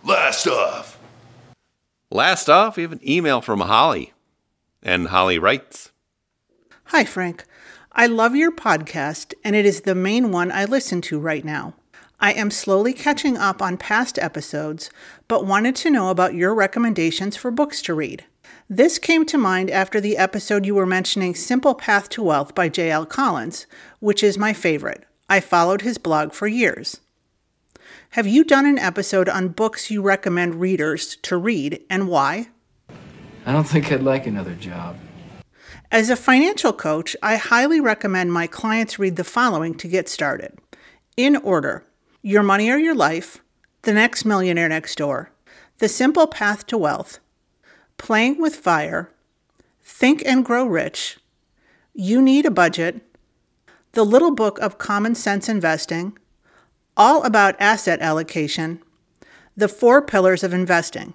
Last 0.05 0.47
off. 0.47 0.99
Last 2.11 2.49
off, 2.49 2.77
we 2.77 2.83
have 2.83 2.93
an 2.93 3.09
email 3.09 3.41
from 3.41 3.61
Holly. 3.61 4.13
And 4.83 5.09
Holly 5.09 5.39
writes 5.39 5.93
Hi, 6.87 7.05
Frank. 7.05 7.45
I 7.93 8.07
love 8.07 8.35
your 8.35 8.51
podcast, 8.51 9.35
and 9.45 9.55
it 9.55 9.65
is 9.65 9.83
the 9.83 9.95
main 9.95 10.33
one 10.33 10.51
I 10.51 10.65
listen 10.65 11.01
to 11.03 11.21
right 11.21 11.45
now. 11.45 11.75
I 12.21 12.33
am 12.33 12.51
slowly 12.51 12.93
catching 12.93 13.37
up 13.37 13.61
on 13.61 13.77
past 13.77 14.19
episodes, 14.19 14.91
but 15.29 15.47
wanted 15.47 15.77
to 15.77 15.91
know 15.91 16.09
about 16.09 16.35
your 16.35 16.55
recommendations 16.55 17.37
for 17.37 17.51
books 17.51 17.83
to 17.83 17.95
read. 17.95 18.25
This 18.69 18.99
came 18.99 19.27
to 19.27 19.37
mind 19.37 19.71
after 19.71 20.01
the 20.01 20.17
episode 20.17 20.65
you 20.65 20.75
were 20.75 20.87
mentioning 20.87 21.35
Simple 21.35 21.75
Path 21.75 22.09
to 22.11 22.23
Wealth 22.23 22.55
by 22.55 22.69
J.L. 22.69 23.07
Collins, 23.07 23.67
which 24.01 24.23
is 24.23 24.39
my 24.39 24.53
favorite. 24.53 25.05
I 25.29 25.41
followed 25.41 25.83
his 25.83 25.99
blog 25.99 26.33
for 26.33 26.47
years. 26.47 27.01
Have 28.11 28.27
you 28.27 28.45
done 28.45 28.67
an 28.67 28.79
episode 28.79 29.29
on 29.29 29.49
books 29.49 29.91
you 29.91 30.03
recommend 30.03 30.61
readers 30.61 31.17
to 31.23 31.37
read 31.37 31.83
and 31.89 32.09
why? 32.09 32.49
I 33.47 33.53
don't 33.53 33.65
think 33.65 33.91
I'd 33.91 34.03
like 34.03 34.27
another 34.27 34.55
job. 34.55 34.97
As 35.91 36.11
a 36.11 36.17
financial 36.17 36.73
coach, 36.73 37.17
I 37.23 37.37
highly 37.37 37.81
recommend 37.81 38.33
my 38.33 38.47
clients 38.47 38.99
read 38.99 39.17
the 39.17 39.25
following 39.25 39.75
to 39.75 39.89
get 39.89 40.09
started. 40.09 40.59
In 41.17 41.37
order 41.37 41.85
Your 42.23 42.43
Money 42.43 42.71
or 42.71 42.79
Your 42.79 42.95
Life, 42.95 43.43
The 43.83 43.93
Next 43.93 44.25
Millionaire 44.25 44.69
Next 44.69 44.97
Door, 44.97 45.31
The 45.79 45.89
Simple 45.89 46.27
Path 46.27 46.67
to 46.69 46.79
Wealth, 46.79 47.19
Playing 48.03 48.41
with 48.41 48.57
Fire, 48.57 49.13
Think 49.85 50.25
and 50.27 50.45
Grow 50.45 50.67
Rich, 50.67 51.19
You 51.95 52.21
Need 52.21 52.45
a 52.45 52.51
Budget, 52.51 53.01
The 53.93 54.03
Little 54.03 54.33
Book 54.33 54.59
of 54.59 54.77
Common 54.77 55.15
Sense 55.15 55.49
Investing, 55.49 56.19
All 56.97 57.23
About 57.23 57.55
Asset 57.61 58.01
Allocation, 58.01 58.83
The 59.57 59.69
Four 59.69 60.03
Pillars 60.03 60.43
of 60.43 60.53
Investing. 60.53 61.15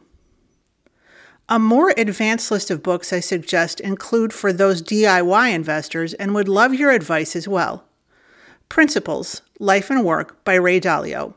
A 1.50 1.60
more 1.60 1.94
advanced 1.98 2.51
list 2.51 2.72
of 2.72 2.84
books 2.84 3.12
I 3.12 3.20
suggest 3.20 3.82
include 3.82 4.32
for 4.32 4.53
those 4.53 4.82
DIY 4.82 5.53
investors 5.53 6.13
and 6.13 6.34
would 6.34 6.48
love 6.48 6.74
your 6.74 6.91
advice 6.91 7.36
as 7.36 7.50
well. 7.50 7.84
Principles 8.70 9.41
Life 9.60 9.89
and 9.89 10.06
Work 10.06 10.41
by 10.46 10.53
Ray 10.56 10.79
Dalio. 10.79 11.34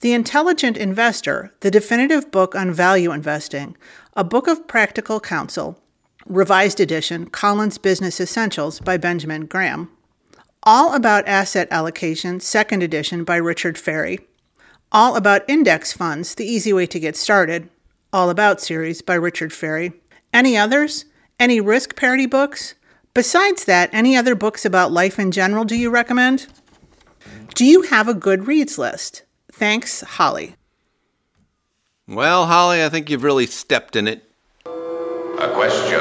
The 0.00 0.14
Intelligent 0.14 0.78
Investor, 0.78 1.52
the 1.60 1.70
definitive 1.70 2.30
book 2.30 2.54
on 2.54 2.72
value 2.72 3.12
investing, 3.12 3.76
a 4.16 4.24
book 4.24 4.48
of 4.48 4.66
practical 4.66 5.20
counsel, 5.20 5.80
revised 6.26 6.80
edition, 6.80 7.26
Collins 7.26 7.78
Business 7.78 8.20
Essentials 8.20 8.80
by 8.80 8.96
Benjamin 8.96 9.46
Graham. 9.46 9.90
All 10.64 10.94
About 10.94 11.26
Asset 11.28 11.68
Allocation, 11.70 12.40
second 12.40 12.82
edition 12.82 13.24
by 13.24 13.36
Richard 13.36 13.78
Ferri. 13.78 14.18
All 14.92 15.16
About 15.16 15.48
Index 15.48 15.92
Funds, 15.92 16.34
The 16.34 16.44
Easy 16.44 16.72
Way 16.72 16.86
to 16.86 16.98
Get 16.98 17.16
Started, 17.16 17.70
All 18.12 18.30
About 18.30 18.60
series 18.60 19.00
by 19.00 19.14
Richard 19.14 19.52
Ferri. 19.52 19.92
Any 20.34 20.56
others? 20.56 21.04
Any 21.38 21.60
risk 21.60 21.94
parity 21.94 22.26
books? 22.26 22.74
Besides 23.14 23.64
that, 23.64 23.90
any 23.92 24.16
other 24.16 24.34
books 24.34 24.64
about 24.64 24.92
life 24.92 25.18
in 25.18 25.30
general 25.30 25.64
do 25.64 25.76
you 25.76 25.88
recommend? 25.88 26.46
Do 27.54 27.64
you 27.64 27.82
have 27.82 28.08
a 28.08 28.14
good 28.14 28.46
reads 28.46 28.76
list? 28.76 29.22
Thanks, 29.52 30.02
Holly. 30.02 30.56
Well, 32.10 32.46
Holly, 32.46 32.82
I 32.82 32.88
think 32.88 33.08
you've 33.08 33.22
really 33.22 33.46
stepped 33.46 33.94
in 33.94 34.08
it. 34.08 34.24
A 34.66 35.48
question. 35.54 36.00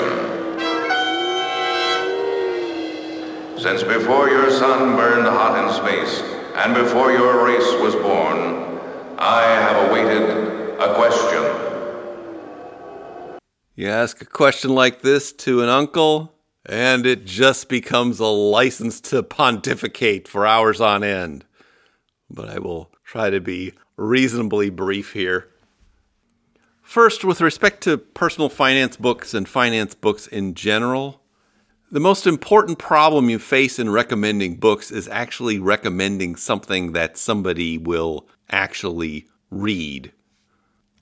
Since 3.60 3.84
before 3.84 4.28
your 4.28 4.50
sun 4.50 4.96
burned 4.96 5.28
hot 5.28 5.64
in 5.64 5.72
space, 5.72 6.24
and 6.56 6.74
before 6.74 7.12
your 7.12 7.46
race 7.46 7.80
was 7.80 7.94
born, 7.94 8.80
I 9.20 9.44
have 9.44 9.92
awaited 9.92 10.80
a 10.80 10.96
question. 10.96 11.44
You 13.76 13.90
ask 13.90 14.20
a 14.20 14.26
question 14.26 14.74
like 14.74 15.04
this 15.04 15.32
to 15.34 15.62
an 15.62 15.70
uncle, 15.70 16.34
and 16.66 17.06
it 17.06 17.28
just 17.28 17.70
becomes 17.70 18.20
a 18.20 18.26
license 18.26 19.00
to 19.02 19.22
pontificate 19.22 20.28
for 20.28 20.48
hours 20.48 20.82
on 20.82 21.04
end. 21.04 21.46
But 22.32 22.50
I 22.50 22.58
will 22.58 22.90
try 23.04 23.30
to 23.30 23.40
be 23.40 23.74
reasonably 23.96 24.72
brief 24.72 25.14
here. 25.14 25.50
First, 26.90 27.24
with 27.24 27.40
respect 27.40 27.84
to 27.84 28.00
personal 28.00 28.50
finance 28.50 28.98
books 28.98 29.36
and 29.36 29.48
finance 29.48 29.94
books 29.94 30.26
in 30.26 30.56
general, 30.56 31.22
the 31.92 32.00
most 32.00 32.26
important 32.26 32.80
problem 32.80 33.30
you 33.30 33.38
face 33.38 33.78
in 33.78 33.92
recommending 33.92 34.56
books 34.56 34.90
is 34.90 35.08
actually 35.10 35.60
recommending 35.60 36.36
something 36.36 36.94
that 36.94 37.16
somebody 37.16 37.78
will 37.78 38.28
actually 38.50 39.28
read 39.52 40.14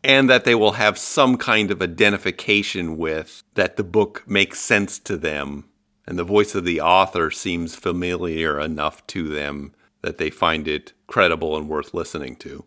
and 0.03 0.29
that 0.29 0.43
they 0.43 0.53
will 0.53 0.73
have 0.73 0.97
some 0.97 1.37
kind 1.37 1.71
of 1.71 1.81
identification 1.81 2.97
with, 2.97 3.43
that 3.53 3.77
the 3.77 3.83
book 3.85 4.25
makes 4.27 4.59
sense 4.59 4.99
to 4.99 5.15
them, 5.15 5.69
and 6.05 6.19
the 6.19 6.25
voice 6.25 6.53
of 6.53 6.65
the 6.65 6.81
author 6.81 7.31
seems 7.31 7.77
familiar 7.77 8.59
enough 8.59 9.07
to 9.07 9.29
them 9.29 9.73
that 10.01 10.17
they 10.17 10.29
find 10.29 10.67
it 10.67 10.91
credible 11.07 11.55
and 11.55 11.69
worth 11.69 11.93
listening 11.93 12.35
to. 12.35 12.65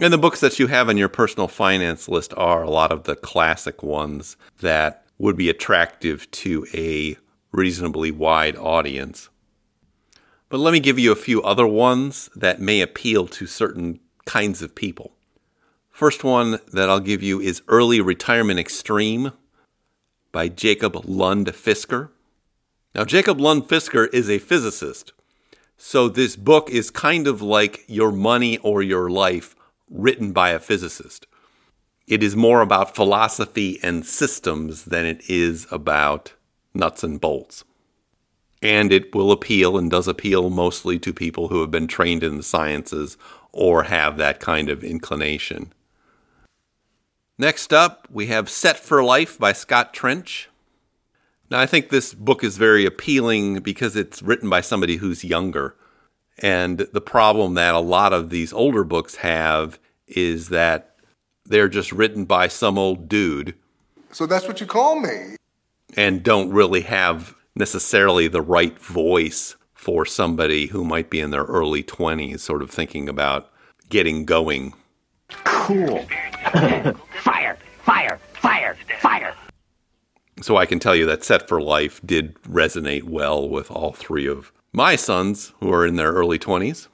And 0.00 0.12
the 0.12 0.18
books 0.18 0.38
that 0.40 0.60
you 0.60 0.68
have 0.68 0.88
on 0.88 0.96
your 0.96 1.08
personal 1.08 1.48
finance 1.48 2.08
list 2.08 2.32
are 2.36 2.62
a 2.62 2.70
lot 2.70 2.92
of 2.92 3.02
the 3.02 3.16
classic 3.16 3.82
ones 3.82 4.36
that 4.60 5.04
would 5.18 5.36
be 5.36 5.50
attractive 5.50 6.30
to 6.30 6.64
a 6.72 7.16
reasonably 7.50 8.12
wide 8.12 8.56
audience. 8.56 9.28
But 10.50 10.58
let 10.60 10.72
me 10.72 10.78
give 10.78 11.00
you 11.00 11.10
a 11.10 11.16
few 11.16 11.42
other 11.42 11.66
ones 11.66 12.30
that 12.36 12.60
may 12.60 12.80
appeal 12.80 13.26
to 13.26 13.46
certain 13.48 13.98
kinds 14.24 14.62
of 14.62 14.76
people. 14.76 15.16
First 15.90 16.22
one 16.22 16.60
that 16.72 16.88
I'll 16.88 17.00
give 17.00 17.24
you 17.24 17.40
is 17.40 17.62
Early 17.66 18.00
Retirement 18.00 18.60
Extreme 18.60 19.32
by 20.30 20.48
Jacob 20.48 21.02
Lund 21.06 21.48
Fisker. 21.48 22.10
Now, 22.94 23.04
Jacob 23.04 23.40
Lund 23.40 23.64
Fisker 23.64 24.08
is 24.14 24.30
a 24.30 24.38
physicist. 24.38 25.12
So 25.76 26.08
this 26.08 26.36
book 26.36 26.70
is 26.70 26.88
kind 26.88 27.26
of 27.26 27.42
like 27.42 27.82
Your 27.88 28.12
Money 28.12 28.58
or 28.58 28.80
Your 28.80 29.10
Life 29.10 29.56
written 29.90 30.32
by 30.32 30.50
a 30.50 30.58
physicist. 30.58 31.26
It 32.06 32.22
is 32.22 32.34
more 32.34 32.62
about 32.62 32.94
philosophy 32.94 33.78
and 33.82 34.04
systems 34.04 34.86
than 34.86 35.04
it 35.04 35.28
is 35.28 35.66
about 35.70 36.32
nuts 36.74 37.04
and 37.04 37.20
bolts. 37.20 37.64
And 38.62 38.92
it 38.92 39.14
will 39.14 39.30
appeal 39.30 39.76
and 39.78 39.90
does 39.90 40.08
appeal 40.08 40.50
mostly 40.50 40.98
to 41.00 41.12
people 41.12 41.48
who 41.48 41.60
have 41.60 41.70
been 41.70 41.86
trained 41.86 42.22
in 42.22 42.36
the 42.36 42.42
sciences 42.42 43.16
or 43.52 43.84
have 43.84 44.16
that 44.16 44.40
kind 44.40 44.68
of 44.68 44.82
inclination. 44.82 45.72
Next 47.36 47.72
up, 47.72 48.08
we 48.10 48.26
have 48.26 48.50
Set 48.50 48.78
for 48.78 49.04
Life 49.04 49.38
by 49.38 49.52
Scott 49.52 49.94
Trench. 49.94 50.48
Now, 51.50 51.60
I 51.60 51.66
think 51.66 51.88
this 51.88 52.12
book 52.12 52.42
is 52.42 52.56
very 52.56 52.84
appealing 52.84 53.60
because 53.60 53.96
it's 53.96 54.22
written 54.22 54.50
by 54.50 54.60
somebody 54.60 54.96
who's 54.96 55.24
younger. 55.24 55.76
And 56.40 56.78
the 56.78 57.00
problem 57.00 57.54
that 57.54 57.74
a 57.74 57.80
lot 57.80 58.12
of 58.12 58.30
these 58.30 58.52
older 58.52 58.84
books 58.84 59.16
have 59.16 59.78
is 60.06 60.48
that 60.50 60.96
they're 61.44 61.68
just 61.68 61.92
written 61.92 62.24
by 62.24 62.48
some 62.48 62.78
old 62.78 63.08
dude. 63.08 63.54
So 64.12 64.26
that's 64.26 64.46
what 64.46 64.60
you 64.60 64.66
call 64.66 65.00
me. 65.00 65.36
And 65.96 66.22
don't 66.22 66.50
really 66.50 66.82
have 66.82 67.34
necessarily 67.54 68.28
the 68.28 68.42
right 68.42 68.78
voice 68.78 69.56
for 69.74 70.04
somebody 70.04 70.66
who 70.66 70.84
might 70.84 71.10
be 71.10 71.20
in 71.20 71.30
their 71.30 71.44
early 71.44 71.82
20s, 71.82 72.40
sort 72.40 72.62
of 72.62 72.70
thinking 72.70 73.08
about 73.08 73.50
getting 73.88 74.24
going. 74.24 74.74
Cool. 75.44 76.06
fire, 76.52 77.56
fire, 77.82 78.20
fire, 78.34 78.76
fire. 79.00 79.34
So 80.40 80.56
I 80.56 80.66
can 80.66 80.78
tell 80.78 80.94
you 80.94 81.06
that 81.06 81.24
Set 81.24 81.48
for 81.48 81.60
Life 81.60 82.00
did 82.04 82.34
resonate 82.42 83.04
well 83.04 83.48
with 83.48 83.70
all 83.70 83.92
three 83.92 84.26
of 84.26 84.52
my 84.72 84.96
sons 84.96 85.52
who 85.60 85.72
are 85.72 85.86
in 85.86 85.96
their 85.96 86.12
early 86.12 86.38
20s. 86.38 86.88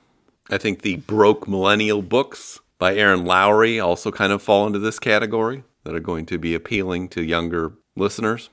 I 0.50 0.58
think 0.58 0.82
the 0.82 0.96
Broke 0.96 1.48
Millennial 1.48 2.02
books 2.02 2.60
by 2.78 2.94
Erin 2.94 3.24
Lowry 3.24 3.80
also 3.80 4.10
kind 4.10 4.32
of 4.32 4.42
fall 4.42 4.66
into 4.66 4.78
this 4.78 4.98
category 4.98 5.64
that 5.84 5.94
are 5.94 6.00
going 6.00 6.26
to 6.26 6.38
be 6.38 6.54
appealing 6.54 7.08
to 7.10 7.22
younger 7.22 7.72
listeners. 7.96 8.50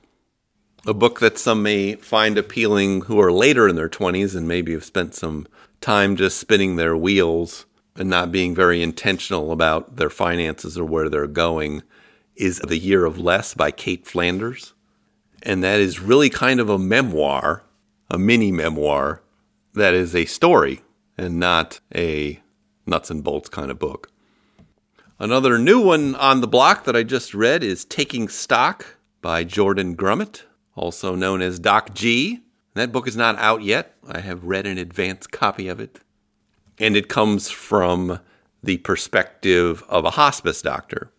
A 0.86 0.94
book 0.94 1.20
that 1.20 1.38
some 1.38 1.62
may 1.62 1.94
find 1.96 2.36
appealing 2.36 3.02
who 3.02 3.20
are 3.20 3.32
later 3.32 3.68
in 3.68 3.76
their 3.76 3.88
20s 3.88 4.34
and 4.34 4.48
maybe 4.48 4.72
have 4.72 4.84
spent 4.84 5.14
some 5.14 5.46
time 5.80 6.16
just 6.16 6.38
spinning 6.38 6.76
their 6.76 6.96
wheels 6.96 7.66
and 7.94 8.08
not 8.08 8.32
being 8.32 8.54
very 8.54 8.82
intentional 8.82 9.52
about 9.52 9.96
their 9.96 10.10
finances 10.10 10.78
or 10.78 10.84
where 10.84 11.08
they're 11.08 11.26
going 11.26 11.82
is 12.34 12.58
The 12.60 12.78
Year 12.78 13.04
of 13.04 13.18
Less 13.18 13.54
by 13.54 13.70
Cait 13.70 14.06
Flanders 14.06 14.72
and 15.42 15.62
that 15.62 15.80
is 15.80 16.00
really 16.00 16.30
kind 16.30 16.60
of 16.60 16.68
a 16.68 16.78
memoir, 16.78 17.64
a 18.12 18.18
mini 18.18 18.52
memoir 18.52 19.22
that 19.72 19.94
is 19.94 20.14
a 20.14 20.26
story 20.26 20.82
and 21.16 21.40
not 21.40 21.80
a 21.94 22.38
nuts 22.86 23.10
and 23.10 23.24
bolts 23.24 23.48
kind 23.48 23.70
of 23.70 23.78
book. 23.78 24.10
Another 25.18 25.58
new 25.58 25.80
one 25.80 26.14
on 26.16 26.42
the 26.42 26.46
block 26.46 26.84
that 26.84 26.94
I 26.94 27.04
just 27.04 27.32
read 27.32 27.64
is 27.64 27.86
Taking 27.86 28.28
Stock 28.28 28.98
by 29.22 29.44
Jordan 29.44 29.96
Grumet, 29.96 30.42
also 30.74 31.14
known 31.14 31.40
as 31.40 31.58
Doc 31.58 31.94
G. 31.94 32.42
That 32.74 32.92
book 32.92 33.08
is 33.08 33.16
not 33.16 33.38
out 33.38 33.62
yet. 33.62 33.94
I 34.06 34.20
have 34.20 34.44
read 34.44 34.66
an 34.66 34.76
advance 34.76 35.26
copy 35.26 35.68
of 35.68 35.80
it. 35.80 36.00
And 36.78 36.96
it 36.96 37.08
comes 37.08 37.48
from 37.50 38.20
the 38.62 38.76
perspective 38.78 39.82
of 39.88 40.04
a 40.04 40.10
hospice 40.10 40.60
doctor 40.60 41.10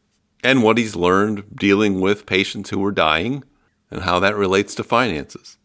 and 0.44 0.62
what 0.62 0.78
he's 0.78 0.96
learned 0.96 1.56
dealing 1.56 2.02
with 2.02 2.28
patients 2.28 2.70
who 2.70 2.86
are 2.86 2.92
dying 2.92 3.44
and 3.90 4.02
how 4.02 4.20
that 4.20 4.36
relates 4.36 4.76
to 4.76 4.84
finances. 4.84 5.58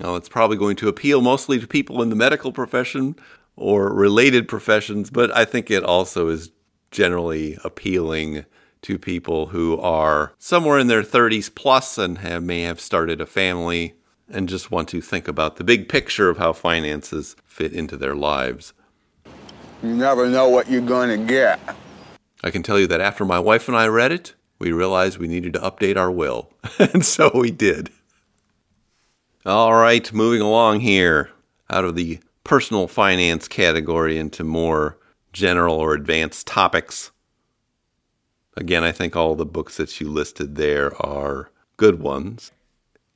Now, 0.00 0.16
it's 0.16 0.28
probably 0.28 0.56
going 0.56 0.76
to 0.76 0.88
appeal 0.88 1.20
mostly 1.20 1.60
to 1.60 1.66
people 1.66 2.02
in 2.02 2.08
the 2.08 2.16
medical 2.16 2.52
profession 2.52 3.16
or 3.56 3.92
related 3.92 4.48
professions, 4.48 5.10
but 5.10 5.34
I 5.36 5.44
think 5.44 5.70
it 5.70 5.84
also 5.84 6.28
is 6.28 6.50
generally 6.90 7.58
appealing 7.64 8.44
to 8.82 8.98
people 8.98 9.46
who 9.46 9.78
are 9.78 10.32
somewhere 10.38 10.78
in 10.78 10.88
their 10.88 11.02
30s 11.02 11.54
plus 11.54 11.98
and 11.98 12.18
have, 12.18 12.42
may 12.42 12.62
have 12.62 12.80
started 12.80 13.20
a 13.20 13.26
family 13.26 13.94
and 14.28 14.48
just 14.48 14.70
want 14.70 14.88
to 14.88 15.00
think 15.00 15.28
about 15.28 15.56
the 15.56 15.64
big 15.64 15.88
picture 15.88 16.28
of 16.28 16.38
how 16.38 16.52
finances 16.52 17.36
fit 17.44 17.72
into 17.72 17.96
their 17.96 18.14
lives. 18.14 18.72
You 19.82 19.94
never 19.94 20.28
know 20.28 20.48
what 20.48 20.70
you're 20.70 20.80
going 20.80 21.08
to 21.10 21.26
get. 21.26 21.60
I 22.42 22.50
can 22.50 22.62
tell 22.62 22.78
you 22.78 22.86
that 22.88 23.00
after 23.00 23.24
my 23.24 23.38
wife 23.38 23.68
and 23.68 23.76
I 23.76 23.86
read 23.86 24.10
it, 24.10 24.34
we 24.58 24.72
realized 24.72 25.18
we 25.18 25.28
needed 25.28 25.52
to 25.54 25.60
update 25.60 25.96
our 25.96 26.10
will. 26.10 26.50
and 26.78 27.04
so 27.04 27.30
we 27.34 27.50
did. 27.50 27.90
All 29.44 29.74
right, 29.74 30.12
moving 30.12 30.40
along 30.40 30.80
here 30.80 31.30
out 31.68 31.84
of 31.84 31.96
the 31.96 32.20
personal 32.44 32.86
finance 32.86 33.48
category 33.48 34.16
into 34.16 34.44
more 34.44 34.98
general 35.32 35.74
or 35.74 35.94
advanced 35.94 36.46
topics. 36.46 37.10
Again, 38.56 38.84
I 38.84 38.92
think 38.92 39.16
all 39.16 39.34
the 39.34 39.44
books 39.44 39.78
that 39.78 40.00
you 40.00 40.08
listed 40.08 40.54
there 40.54 40.94
are 41.04 41.50
good 41.76 42.00
ones. 42.00 42.52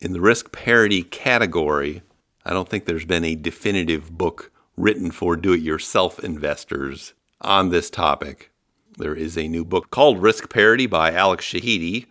In 0.01 0.15
the 0.15 0.21
risk 0.21 0.51
parity 0.51 1.05
category, 1.05 2.03
I 2.45 2.53
don't 2.53 2.69
think 2.69 2.87
there's 2.87 3.05
been 3.05 3.25
a 3.25 3.37
definitive 3.37 4.11
book 4.11 4.51
written 4.77 5.12
for 5.12 5.37
do 5.37 5.53
it 5.53 5.61
yourself 5.61 6.19
investors 6.19 7.15
on 7.41 7.69
this 7.69 7.89
topic. 7.89 8.51
There 8.99 9.15
is 9.15 9.39
a 9.39 9.47
new 9.47 9.65
book 9.65 9.91
called 9.91 10.21
Risk 10.21 10.51
Parity 10.51 10.87
by 10.87 11.12
Alex 11.12 11.45
Shahidi 11.45 12.07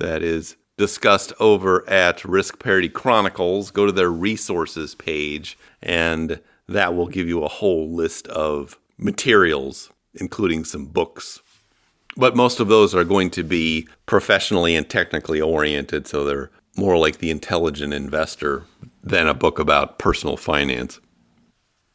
that 0.00 0.24
is 0.24 0.56
discussed 0.80 1.32
over 1.38 1.88
at 1.88 2.24
Risk 2.24 2.58
Parity 2.58 2.88
Chronicles. 2.88 3.70
Go 3.70 3.86
to 3.86 3.92
their 3.92 4.10
resources 4.10 4.94
page, 4.94 5.56
and 5.82 6.40
that 6.66 6.96
will 6.96 7.06
give 7.06 7.28
you 7.28 7.44
a 7.44 7.48
whole 7.48 7.88
list 7.88 8.26
of 8.28 8.78
materials 8.98 9.90
including 10.14 10.64
some 10.64 10.86
books. 10.86 11.40
But 12.16 12.36
most 12.36 12.60
of 12.60 12.68
those 12.68 12.94
are 12.94 13.04
going 13.04 13.30
to 13.30 13.44
be 13.44 13.88
professionally 14.06 14.74
and 14.74 14.88
technically 14.88 15.40
oriented, 15.40 16.06
so 16.06 16.24
they're 16.24 16.50
more 16.76 16.98
like 16.98 17.18
The 17.18 17.30
Intelligent 17.30 17.94
Investor 17.94 18.64
than 19.02 19.28
a 19.28 19.34
book 19.34 19.58
about 19.58 19.98
personal 19.98 20.36
finance. 20.36 21.00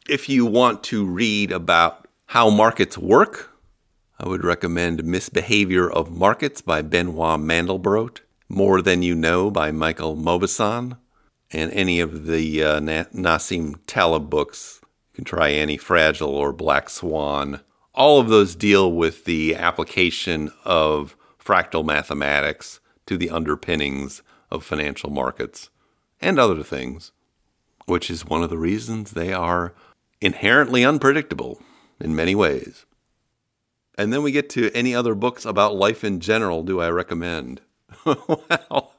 If 0.08 0.28
you 0.28 0.46
want 0.46 0.82
to 0.84 1.04
read 1.04 1.52
about 1.52 2.08
how 2.26 2.50
markets 2.50 2.96
work, 2.96 3.50
I 4.18 4.28
would 4.28 4.44
recommend 4.44 5.04
Misbehavior 5.04 5.90
of 5.90 6.10
Markets 6.10 6.62
by 6.62 6.80
Benoit 6.80 7.38
Mandelbrot, 7.38 8.20
More 8.48 8.80
Than 8.80 9.02
You 9.02 9.16
Know 9.16 9.50
by 9.50 9.72
Michael 9.72 10.16
Mauboussin, 10.16 10.96
and 11.50 11.72
any 11.72 11.98
of 11.98 12.26
the 12.26 12.62
uh, 12.62 12.80
Nassim 12.80 13.74
Taleb 13.88 14.30
books. 14.30 14.80
You 14.82 15.16
can 15.16 15.24
try 15.24 15.48
Anti-Fragile 15.48 16.30
or 16.30 16.52
Black 16.52 16.88
Swan. 16.88 17.60
All 17.92 18.20
of 18.20 18.28
those 18.28 18.54
deal 18.54 18.92
with 18.92 19.24
the 19.24 19.56
application 19.56 20.52
of 20.64 21.16
fractal 21.44 21.84
mathematics 21.84 22.78
to 23.06 23.16
the 23.16 23.30
underpinnings 23.30 24.22
of 24.48 24.64
financial 24.64 25.10
markets 25.10 25.70
and 26.20 26.38
other 26.38 26.62
things, 26.62 27.10
which 27.86 28.08
is 28.08 28.26
one 28.26 28.44
of 28.44 28.50
the 28.50 28.58
reasons 28.58 29.10
they 29.10 29.32
are 29.32 29.74
inherently 30.20 30.84
unpredictable 30.84 31.60
in 31.98 32.14
many 32.14 32.36
ways. 32.36 32.86
And 33.98 34.12
then 34.12 34.22
we 34.22 34.30
get 34.30 34.48
to 34.50 34.70
any 34.72 34.94
other 34.94 35.16
books 35.16 35.44
about 35.44 35.74
life 35.74 36.04
in 36.04 36.20
general 36.20 36.62
do 36.62 36.80
I 36.80 36.90
recommend? 36.90 37.60
Well, 38.06 38.92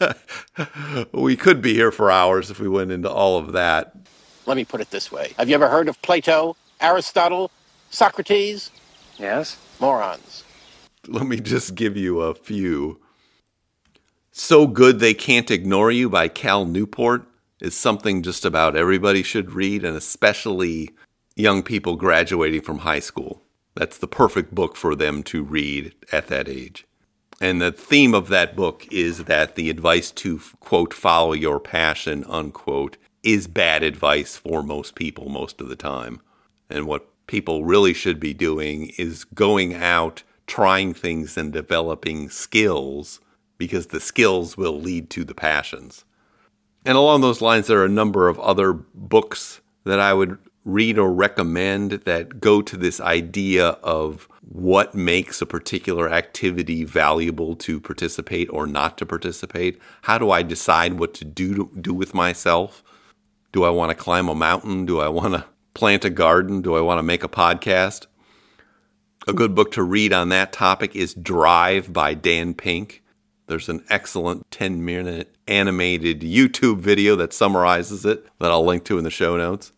we 1.12 1.36
could 1.36 1.60
be 1.60 1.74
here 1.74 1.90
for 1.90 2.10
hours 2.10 2.50
if 2.50 2.60
we 2.60 2.68
went 2.68 2.92
into 2.92 3.10
all 3.10 3.38
of 3.38 3.52
that. 3.52 3.96
Let 4.46 4.56
me 4.56 4.64
put 4.64 4.80
it 4.80 4.90
this 4.90 5.12
way 5.12 5.34
Have 5.36 5.48
you 5.48 5.54
ever 5.54 5.68
heard 5.68 5.88
of 5.88 6.00
Plato, 6.02 6.56
Aristotle, 6.80 7.50
Socrates? 7.90 8.70
Yes. 9.18 9.58
Morons. 9.80 10.44
Let 11.06 11.26
me 11.26 11.40
just 11.40 11.74
give 11.74 11.96
you 11.96 12.20
a 12.20 12.34
few. 12.34 13.00
So 14.32 14.66
Good 14.66 15.00
They 15.00 15.14
Can't 15.14 15.50
Ignore 15.50 15.90
You 15.90 16.08
by 16.08 16.28
Cal 16.28 16.64
Newport 16.64 17.26
is 17.60 17.76
something 17.76 18.22
just 18.22 18.44
about 18.44 18.76
everybody 18.76 19.22
should 19.22 19.52
read, 19.52 19.84
and 19.84 19.96
especially 19.96 20.90
young 21.36 21.62
people 21.62 21.96
graduating 21.96 22.62
from 22.62 22.78
high 22.78 23.00
school. 23.00 23.42
That's 23.74 23.98
the 23.98 24.08
perfect 24.08 24.54
book 24.54 24.76
for 24.76 24.94
them 24.96 25.22
to 25.24 25.42
read 25.42 25.94
at 26.12 26.28
that 26.28 26.48
age. 26.48 26.86
And 27.40 27.62
the 27.62 27.72
theme 27.72 28.14
of 28.14 28.28
that 28.28 28.56
book 28.56 28.86
is 28.90 29.24
that 29.24 29.54
the 29.54 29.70
advice 29.70 30.10
to, 30.12 30.40
quote, 30.60 30.92
follow 30.92 31.32
your 31.32 31.60
passion, 31.60 32.24
unquote, 32.28 32.96
is 33.22 33.46
bad 33.46 33.82
advice 33.82 34.36
for 34.36 34.62
most 34.62 34.94
people 34.94 35.28
most 35.28 35.60
of 35.60 35.68
the 35.68 35.76
time. 35.76 36.20
And 36.68 36.86
what 36.86 37.08
people 37.26 37.64
really 37.64 37.94
should 37.94 38.18
be 38.18 38.34
doing 38.34 38.92
is 38.98 39.24
going 39.24 39.74
out, 39.74 40.24
trying 40.46 40.94
things, 40.94 41.36
and 41.36 41.52
developing 41.52 42.28
skills 42.28 43.20
because 43.56 43.88
the 43.88 44.00
skills 44.00 44.56
will 44.56 44.80
lead 44.80 45.10
to 45.10 45.24
the 45.24 45.34
passions. 45.34 46.04
And 46.84 46.96
along 46.96 47.20
those 47.20 47.42
lines, 47.42 47.66
there 47.66 47.80
are 47.80 47.84
a 47.84 47.88
number 47.88 48.28
of 48.28 48.38
other 48.40 48.72
books 48.72 49.60
that 49.84 50.00
I 50.00 50.14
would 50.14 50.38
read 50.64 50.98
or 50.98 51.12
recommend 51.12 51.92
that 51.92 52.40
go 52.40 52.62
to 52.62 52.76
this 52.76 53.00
idea 53.00 53.68
of 53.82 54.28
what 54.50 54.94
makes 54.94 55.42
a 55.42 55.46
particular 55.46 56.10
activity 56.10 56.82
valuable 56.82 57.54
to 57.54 57.78
participate 57.78 58.48
or 58.50 58.66
not 58.66 58.96
to 58.96 59.04
participate. 59.04 59.78
How 60.02 60.16
do 60.16 60.30
I 60.30 60.42
decide 60.42 60.94
what 60.94 61.12
to 61.14 61.24
do 61.24 61.54
to 61.54 61.70
do 61.78 61.92
with 61.92 62.14
myself? 62.14 62.82
Do 63.52 63.64
I 63.64 63.70
want 63.70 63.90
to 63.90 63.94
climb 63.94 64.28
a 64.28 64.34
mountain? 64.34 64.86
Do 64.86 65.00
I 65.00 65.08
want 65.08 65.34
to 65.34 65.44
plant 65.74 66.06
a 66.06 66.10
garden? 66.10 66.62
Do 66.62 66.74
I 66.76 66.80
want 66.80 66.98
to 66.98 67.02
make 67.02 67.22
a 67.22 67.28
podcast? 67.28 68.06
A 69.26 69.34
good 69.34 69.54
book 69.54 69.70
to 69.72 69.82
read 69.82 70.14
on 70.14 70.30
that 70.30 70.52
topic 70.52 70.96
is 70.96 71.12
Drive 71.12 71.92
by 71.92 72.14
Dan 72.14 72.54
Pink. 72.54 73.02
There's 73.48 73.68
an 73.68 73.84
excellent 73.90 74.50
10 74.50 74.82
minute 74.82 75.36
animated 75.46 76.20
YouTube 76.20 76.80
video 76.80 77.16
that 77.16 77.34
summarizes 77.34 78.06
it 78.06 78.26
that 78.38 78.50
I'll 78.50 78.64
link 78.64 78.84
to 78.84 78.96
in 78.96 79.04
the 79.04 79.10
show 79.10 79.36
notes. 79.36 79.72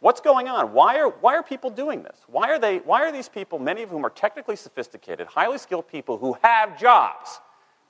What's 0.00 0.22
going 0.22 0.48
on? 0.48 0.72
Why 0.72 0.98
are, 0.98 1.10
why 1.10 1.36
are 1.36 1.42
people 1.42 1.68
doing 1.68 2.02
this? 2.02 2.16
Why 2.26 2.48
are, 2.50 2.58
they, 2.58 2.78
why 2.78 3.02
are 3.02 3.12
these 3.12 3.28
people, 3.28 3.58
many 3.58 3.82
of 3.82 3.90
whom 3.90 4.04
are 4.04 4.10
technically 4.10 4.56
sophisticated, 4.56 5.26
highly 5.26 5.58
skilled 5.58 5.88
people 5.88 6.16
who 6.16 6.36
have 6.42 6.78
jobs? 6.80 7.40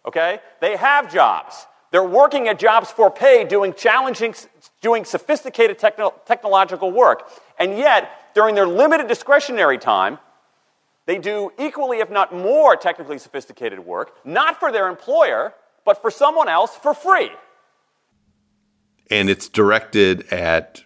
Okay? 0.05 0.41
They 0.61 0.77
have 0.77 1.13
jobs. 1.13 1.67
They're 1.93 2.03
working 2.03 2.49
at 2.49 2.59
jobs 2.59 2.91
for 2.91 3.11
pay, 3.13 3.45
doing 3.45 3.75
challenging, 3.75 4.35
doing 4.81 5.05
sophisticated 5.05 5.79
techno- 5.79 6.15
technological 6.27 6.91
work. 6.91 7.31
And 7.59 7.79
yet, 7.79 8.35
during 8.35 8.57
their 8.57 8.67
limited 8.67 9.07
discretionary 9.07 9.79
time, 9.79 10.19
they 11.07 11.19
do 11.19 11.53
equally, 11.59 11.99
if 11.99 12.11
not 12.11 12.35
more, 12.35 12.77
technically 12.77 13.19
sophisticated 13.19 13.79
work, 13.79 14.17
not 14.25 14.59
for 14.59 14.71
their 14.71 14.89
employer, 14.89 15.55
but 15.85 16.01
for 16.01 16.11
someone 16.11 16.49
else 16.49 16.77
for 16.77 16.95
free. 16.95 17.31
And 19.11 19.29
it's 19.29 19.49
directed 19.49 20.33
at 20.33 20.85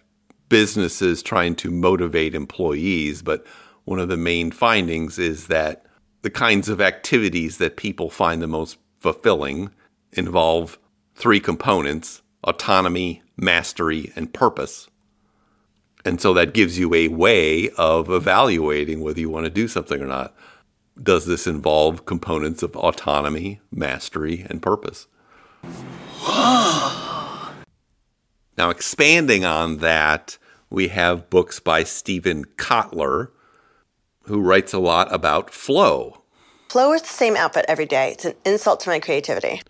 businesses 0.49 1.23
trying 1.23 1.55
to 1.55 1.71
motivate 1.71 2.35
employees. 2.35 3.21
But 3.21 3.45
one 3.85 3.99
of 3.99 4.09
the 4.09 4.17
main 4.17 4.51
findings 4.51 5.19
is 5.19 5.47
that 5.47 5.85
the 6.21 6.29
kinds 6.29 6.69
of 6.69 6.81
activities 6.81 7.57
that 7.57 7.77
people 7.77 8.09
find 8.09 8.41
the 8.41 8.47
most 8.47 8.77
fulfilling 8.99 9.69
involve 10.13 10.79
three 11.15 11.39
components 11.39 12.21
autonomy, 12.43 13.23
mastery, 13.37 14.11
and 14.15 14.31
purpose. 14.31 14.87
And 16.05 16.21
so 16.21 16.33
that 16.35 16.53
gives 16.53 16.77
you 16.77 16.93
a 16.93 17.07
way 17.07 17.69
of 17.71 18.11
evaluating 18.11 19.01
whether 19.01 19.19
you 19.19 19.29
want 19.29 19.45
to 19.45 19.49
do 19.49 19.67
something 19.67 19.99
or 19.99 20.05
not. 20.05 20.35
Does 21.01 21.25
this 21.25 21.47
involve 21.47 22.05
components 22.05 22.61
of 22.61 22.75
autonomy, 22.75 23.61
mastery, 23.71 24.45
and 24.47 24.61
purpose? 24.61 25.07
Now, 28.57 28.69
expanding 28.69 29.43
on 29.43 29.77
that, 29.77 30.37
we 30.69 30.87
have 30.89 31.29
books 31.29 31.59
by 31.59 31.83
Steven 31.83 32.45
Kotler, 32.57 33.29
who 34.23 34.41
writes 34.41 34.73
a 34.73 34.79
lot 34.79 35.13
about 35.13 35.51
flow. 35.51 36.21
Flow 36.69 36.93
is 36.93 37.01
the 37.01 37.07
same 37.07 37.35
outfit 37.35 37.65
every 37.67 37.85
day. 37.85 38.11
It's 38.11 38.25
an 38.25 38.35
insult 38.45 38.79
to 38.81 38.89
my 38.89 38.99
creativity. 38.99 39.61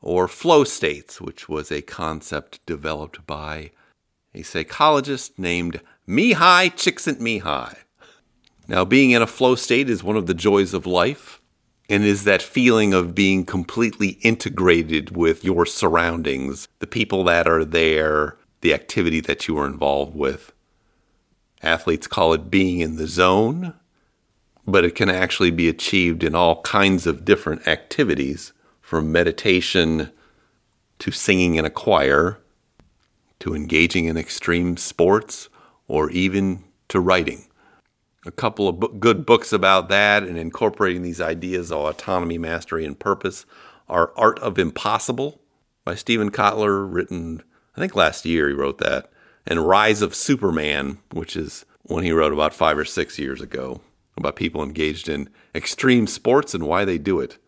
Or 0.00 0.28
flow 0.28 0.64
states, 0.64 1.20
which 1.20 1.48
was 1.48 1.72
a 1.72 1.82
concept 1.82 2.64
developed 2.66 3.26
by 3.26 3.70
a 4.34 4.42
psychologist 4.42 5.38
named 5.38 5.80
Mihaly 6.06 6.70
Csikszentmihalyi. 6.70 7.76
Now, 8.68 8.84
being 8.84 9.12
in 9.12 9.22
a 9.22 9.26
flow 9.26 9.54
state 9.54 9.88
is 9.88 10.04
one 10.04 10.16
of 10.16 10.26
the 10.26 10.34
joys 10.34 10.74
of 10.74 10.86
life 10.86 11.37
and 11.88 12.04
is 12.04 12.24
that 12.24 12.42
feeling 12.42 12.92
of 12.92 13.14
being 13.14 13.44
completely 13.44 14.18
integrated 14.22 15.16
with 15.16 15.44
your 15.44 15.64
surroundings, 15.64 16.68
the 16.80 16.86
people 16.86 17.24
that 17.24 17.48
are 17.48 17.64
there, 17.64 18.36
the 18.60 18.74
activity 18.74 19.20
that 19.20 19.48
you 19.48 19.58
are 19.58 19.66
involved 19.66 20.14
with. 20.14 20.52
Athletes 21.62 22.06
call 22.06 22.32
it 22.34 22.50
being 22.50 22.80
in 22.80 22.96
the 22.96 23.06
zone, 23.06 23.74
but 24.66 24.84
it 24.84 24.94
can 24.94 25.08
actually 25.08 25.50
be 25.50 25.68
achieved 25.68 26.22
in 26.22 26.34
all 26.34 26.60
kinds 26.62 27.06
of 27.06 27.24
different 27.24 27.66
activities, 27.66 28.52
from 28.88 29.12
meditation 29.12 30.10
to 30.98 31.10
singing 31.10 31.56
in 31.56 31.66
a 31.66 31.70
choir 31.70 32.38
to 33.38 33.54
engaging 33.54 34.06
in 34.06 34.16
extreme 34.16 34.78
sports 34.78 35.50
or 35.88 36.10
even 36.10 36.64
to 36.88 36.98
writing. 36.98 37.47
A 38.28 38.30
couple 38.32 38.68
of 38.68 39.00
good 39.00 39.24
books 39.24 39.54
about 39.54 39.88
that 39.88 40.22
and 40.22 40.36
incorporating 40.36 41.00
these 41.00 41.18
ideas 41.18 41.72
of 41.72 41.78
autonomy, 41.78 42.36
mastery, 42.36 42.84
and 42.84 42.98
purpose 42.98 43.46
are 43.88 44.12
Art 44.18 44.38
of 44.40 44.58
Impossible 44.58 45.40
by 45.82 45.94
Steven 45.94 46.30
Kotler, 46.30 46.86
written, 46.92 47.42
I 47.74 47.80
think 47.80 47.96
last 47.96 48.26
year 48.26 48.48
he 48.48 48.54
wrote 48.54 48.76
that, 48.78 49.10
and 49.46 49.66
Rise 49.66 50.02
of 50.02 50.14
Superman, 50.14 50.98
which 51.10 51.36
is 51.36 51.64
one 51.84 52.02
he 52.02 52.12
wrote 52.12 52.34
about 52.34 52.52
five 52.52 52.76
or 52.76 52.84
six 52.84 53.18
years 53.18 53.40
ago 53.40 53.80
about 54.14 54.36
people 54.36 54.62
engaged 54.62 55.08
in 55.08 55.30
extreme 55.54 56.06
sports 56.06 56.52
and 56.52 56.66
why 56.66 56.84
they 56.84 56.98
do 56.98 57.20
it. 57.20 57.38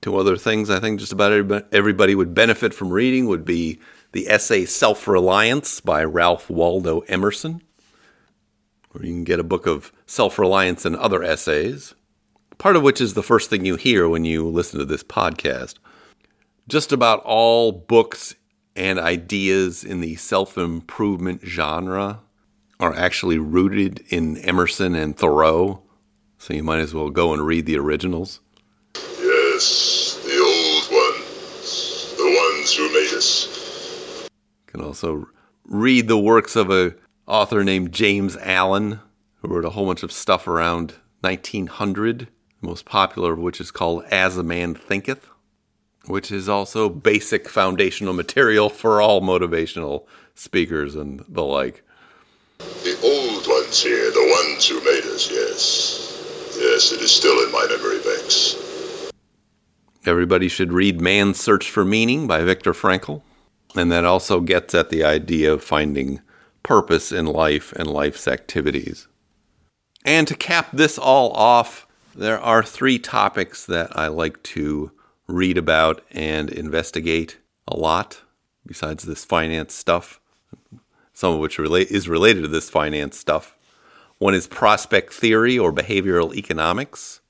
Two 0.00 0.16
other 0.16 0.36
things 0.36 0.70
I 0.70 0.78
think 0.78 1.00
just 1.00 1.12
about 1.12 1.66
everybody 1.72 2.14
would 2.14 2.32
benefit 2.32 2.74
from 2.74 2.92
reading 2.92 3.26
would 3.26 3.44
be 3.44 3.80
the 4.12 4.28
essay 4.28 4.66
Self 4.66 5.08
Reliance 5.08 5.80
by 5.80 6.04
Ralph 6.04 6.48
Waldo 6.48 7.00
Emerson, 7.08 7.60
where 8.92 9.04
you 9.04 9.12
can 9.12 9.24
get 9.24 9.40
a 9.40 9.44
book 9.44 9.66
of 9.66 9.92
self 10.06 10.38
reliance 10.38 10.84
and 10.84 10.94
other 10.96 11.22
essays, 11.22 11.94
part 12.58 12.76
of 12.76 12.82
which 12.82 13.00
is 13.00 13.14
the 13.14 13.22
first 13.22 13.50
thing 13.50 13.64
you 13.64 13.76
hear 13.76 14.08
when 14.08 14.24
you 14.24 14.46
listen 14.46 14.78
to 14.78 14.84
this 14.84 15.02
podcast. 15.02 15.74
Just 16.68 16.92
about 16.92 17.22
all 17.24 17.72
books 17.72 18.34
and 18.76 18.98
ideas 18.98 19.82
in 19.82 20.00
the 20.00 20.16
self 20.16 20.56
improvement 20.56 21.40
genre 21.44 22.20
are 22.78 22.94
actually 22.94 23.38
rooted 23.38 24.04
in 24.08 24.36
Emerson 24.38 24.94
and 24.94 25.16
Thoreau, 25.16 25.82
so 26.38 26.54
you 26.54 26.62
might 26.62 26.80
as 26.80 26.94
well 26.94 27.10
go 27.10 27.32
and 27.32 27.46
read 27.46 27.66
the 27.66 27.78
originals. 27.78 28.40
Yes, 28.94 30.20
the 30.24 30.38
old 30.38 30.92
ones, 30.92 32.14
the 32.16 32.24
ones 32.24 32.74
who 32.74 32.92
made 32.92 33.16
us. 33.16 34.28
You 34.28 34.72
can 34.72 34.80
also 34.82 35.26
read 35.64 36.08
the 36.08 36.18
works 36.18 36.56
of 36.56 36.70
a 36.70 36.94
author 37.26 37.62
named 37.64 37.92
James 37.92 38.36
Allen, 38.38 39.00
who 39.40 39.48
wrote 39.48 39.64
a 39.64 39.70
whole 39.70 39.86
bunch 39.86 40.02
of 40.02 40.12
stuff 40.12 40.46
around 40.46 40.94
1900, 41.20 42.20
the 42.20 42.26
most 42.60 42.84
popular 42.84 43.32
of 43.34 43.38
which 43.38 43.60
is 43.60 43.70
called 43.70 44.04
As 44.10 44.36
a 44.36 44.42
Man 44.42 44.74
Thinketh, 44.74 45.28
which 46.06 46.32
is 46.32 46.48
also 46.48 46.88
basic 46.88 47.48
foundational 47.48 48.12
material 48.12 48.68
for 48.68 49.00
all 49.00 49.20
motivational 49.20 50.06
speakers 50.34 50.94
and 50.94 51.24
the 51.28 51.44
like. 51.44 51.84
The 52.58 52.98
old 53.02 53.46
ones 53.46 53.82
here, 53.82 54.10
the 54.10 54.44
ones 54.44 54.66
who 54.66 54.78
made 54.84 55.04
us, 55.04 55.30
yes. 55.30 56.08
Yes, 56.58 56.92
it 56.92 57.00
is 57.00 57.10
still 57.10 57.42
in 57.44 57.50
my 57.50 57.66
memory 57.68 58.00
banks. 58.02 58.56
Everybody 60.04 60.48
should 60.48 60.72
read 60.72 61.00
Man's 61.00 61.40
Search 61.40 61.70
for 61.70 61.84
Meaning 61.84 62.26
by 62.26 62.42
Viktor 62.42 62.72
Frankl. 62.72 63.22
And 63.74 63.90
that 63.90 64.04
also 64.04 64.40
gets 64.40 64.74
at 64.74 64.90
the 64.90 65.02
idea 65.02 65.52
of 65.52 65.64
finding 65.64 66.20
purpose 66.62 67.12
in 67.12 67.26
life 67.26 67.72
and 67.72 67.86
life's 67.86 68.28
activities. 68.28 69.08
And 70.04 70.26
to 70.28 70.34
cap 70.34 70.68
this 70.72 70.98
all 70.98 71.30
off, 71.32 71.86
there 72.14 72.40
are 72.40 72.62
three 72.62 72.98
topics 72.98 73.64
that 73.66 73.96
I 73.96 74.08
like 74.08 74.42
to 74.44 74.92
read 75.26 75.56
about 75.56 76.02
and 76.10 76.50
investigate 76.50 77.38
a 77.66 77.76
lot, 77.76 78.20
besides 78.66 79.04
this 79.04 79.24
finance 79.24 79.74
stuff, 79.74 80.20
some 81.14 81.34
of 81.34 81.40
which 81.40 81.58
relate, 81.58 81.90
is 81.90 82.08
related 82.08 82.42
to 82.42 82.48
this 82.48 82.68
finance 82.68 83.16
stuff. 83.16 83.56
One 84.18 84.34
is 84.34 84.46
prospect 84.46 85.12
theory 85.12 85.58
or 85.58 85.72
behavioral 85.72 86.34
economics. 86.34 87.20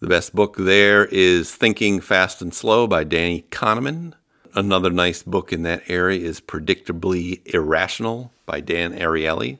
The 0.00 0.08
best 0.08 0.34
book 0.34 0.56
there 0.56 1.04
is 1.06 1.54
Thinking 1.54 2.00
Fast 2.00 2.40
and 2.40 2.54
Slow 2.54 2.86
by 2.86 3.04
Danny 3.04 3.42
Kahneman. 3.50 4.14
Another 4.54 4.90
nice 4.90 5.22
book 5.22 5.52
in 5.52 5.62
that 5.62 5.84
area 5.88 6.18
is 6.26 6.40
Predictably 6.40 7.40
Irrational 7.54 8.32
by 8.46 8.60
Dan 8.60 8.92
Ariely. 8.92 9.58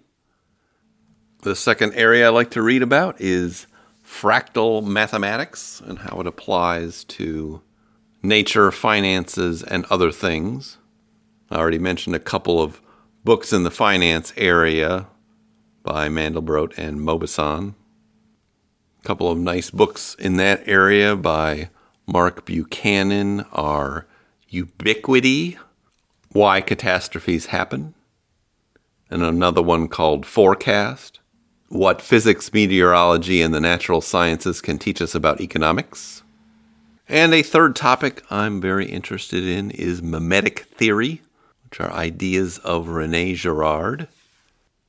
The 1.42 1.55
second 1.55 1.94
area 1.94 2.26
I 2.26 2.31
like 2.31 2.50
to 2.50 2.62
read 2.62 2.83
about 2.83 3.20
is 3.20 3.68
fractal 4.05 4.85
mathematics 4.85 5.81
and 5.81 6.00
how 6.00 6.20
it 6.20 6.26
applies 6.26 7.05
to 7.05 7.62
nature, 8.20 8.72
finances, 8.72 9.62
and 9.62 9.85
other 9.87 10.11
things. 10.11 10.79
I 11.50 11.59
already 11.59 11.79
mentioned 11.79 12.16
a 12.16 12.20
couple 12.20 12.61
of 12.61 12.81
books 13.24 13.53
in 13.53 13.62
the 13.62 13.70
finance 13.70 14.33
area 14.37 15.07
by 15.85 16.09
Mandelbrot 16.09 16.76
and 16.76 16.98
Mauboussin. 16.98 17.74
A 18.98 19.07
couple 19.07 19.31
of 19.31 19.38
nice 19.38 19.70
books 19.70 20.16
in 20.18 20.37
that 20.38 20.66
area 20.66 21.14
by 21.14 21.70
Mark 22.09 22.44
Buchanan 22.44 23.42
are 23.53 24.09
Ubiquity 24.52 25.56
Why 26.32 26.60
Catastrophes 26.60 27.46
Happen, 27.46 27.94
and 29.08 29.22
another 29.22 29.62
one 29.62 29.86
called 29.86 30.26
Forecast 30.26 31.20
What 31.68 32.02
Physics, 32.02 32.52
Meteorology, 32.52 33.42
and 33.42 33.54
the 33.54 33.60
Natural 33.60 34.00
Sciences 34.00 34.60
Can 34.60 34.76
Teach 34.76 35.00
Us 35.00 35.14
About 35.14 35.40
Economics. 35.40 36.24
And 37.08 37.32
a 37.32 37.44
third 37.44 37.76
topic 37.76 38.24
I'm 38.28 38.60
very 38.60 38.86
interested 38.86 39.44
in 39.44 39.70
is 39.70 40.02
mimetic 40.02 40.64
theory, 40.64 41.22
which 41.62 41.80
are 41.80 41.92
ideas 41.92 42.58
of 42.58 42.88
Rene 42.88 43.34
Girard. 43.34 44.08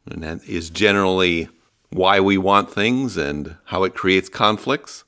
And 0.07 0.23
that 0.23 0.43
is 0.45 0.71
generally 0.71 1.49
why 1.91 2.19
we 2.19 2.35
want 2.35 2.71
things 2.71 3.15
and 3.15 3.57
how 3.65 3.83
it 3.83 3.93
creates 3.93 4.27
conflicts. 4.27 5.03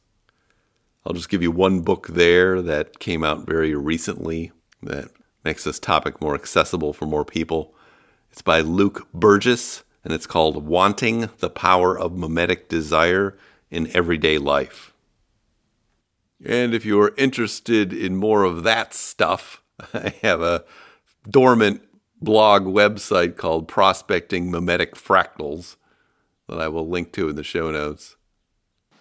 I'll 1.05 1.13
just 1.13 1.29
give 1.29 1.41
you 1.41 1.51
one 1.51 1.81
book 1.81 2.07
there 2.07 2.61
that 2.61 2.99
came 2.99 3.23
out 3.23 3.45
very 3.45 3.75
recently 3.75 4.51
that 4.81 5.09
makes 5.43 5.65
this 5.65 5.79
topic 5.79 6.21
more 6.21 6.33
accessible 6.33 6.93
for 6.93 7.05
more 7.05 7.25
people. 7.25 7.75
It's 8.31 8.41
by 8.41 8.61
Luke 8.61 9.07
Burgis, 9.13 9.83
and 10.03 10.13
it's 10.13 10.25
called 10.25 10.65
Wanting 10.65 11.29
the 11.39 11.49
Power 11.49 11.97
of 11.97 12.17
Mimetic 12.17 12.69
Desire 12.69 13.37
in 13.69 13.93
Everyday 13.95 14.37
Life. 14.37 14.93
And 16.45 16.73
if 16.73 16.85
you 16.85 17.01
are 17.01 17.13
interested 17.17 17.91
in 17.91 18.15
more 18.15 18.43
of 18.43 18.63
that 18.63 18.93
stuff, 18.93 19.61
I 19.93 20.13
have 20.21 20.41
a 20.41 20.63
dormant 21.29 21.81
blog 22.21 22.63
website 22.63 23.35
called 23.35 23.67
Prospecting 23.67 24.49
Mimetic 24.49 24.95
Fractals 24.95 25.75
that 26.47 26.59
I 26.59 26.69
will 26.69 26.87
link 26.87 27.11
to 27.13 27.29
in 27.29 27.35
the 27.35 27.43
show 27.43 27.71
notes. 27.71 28.15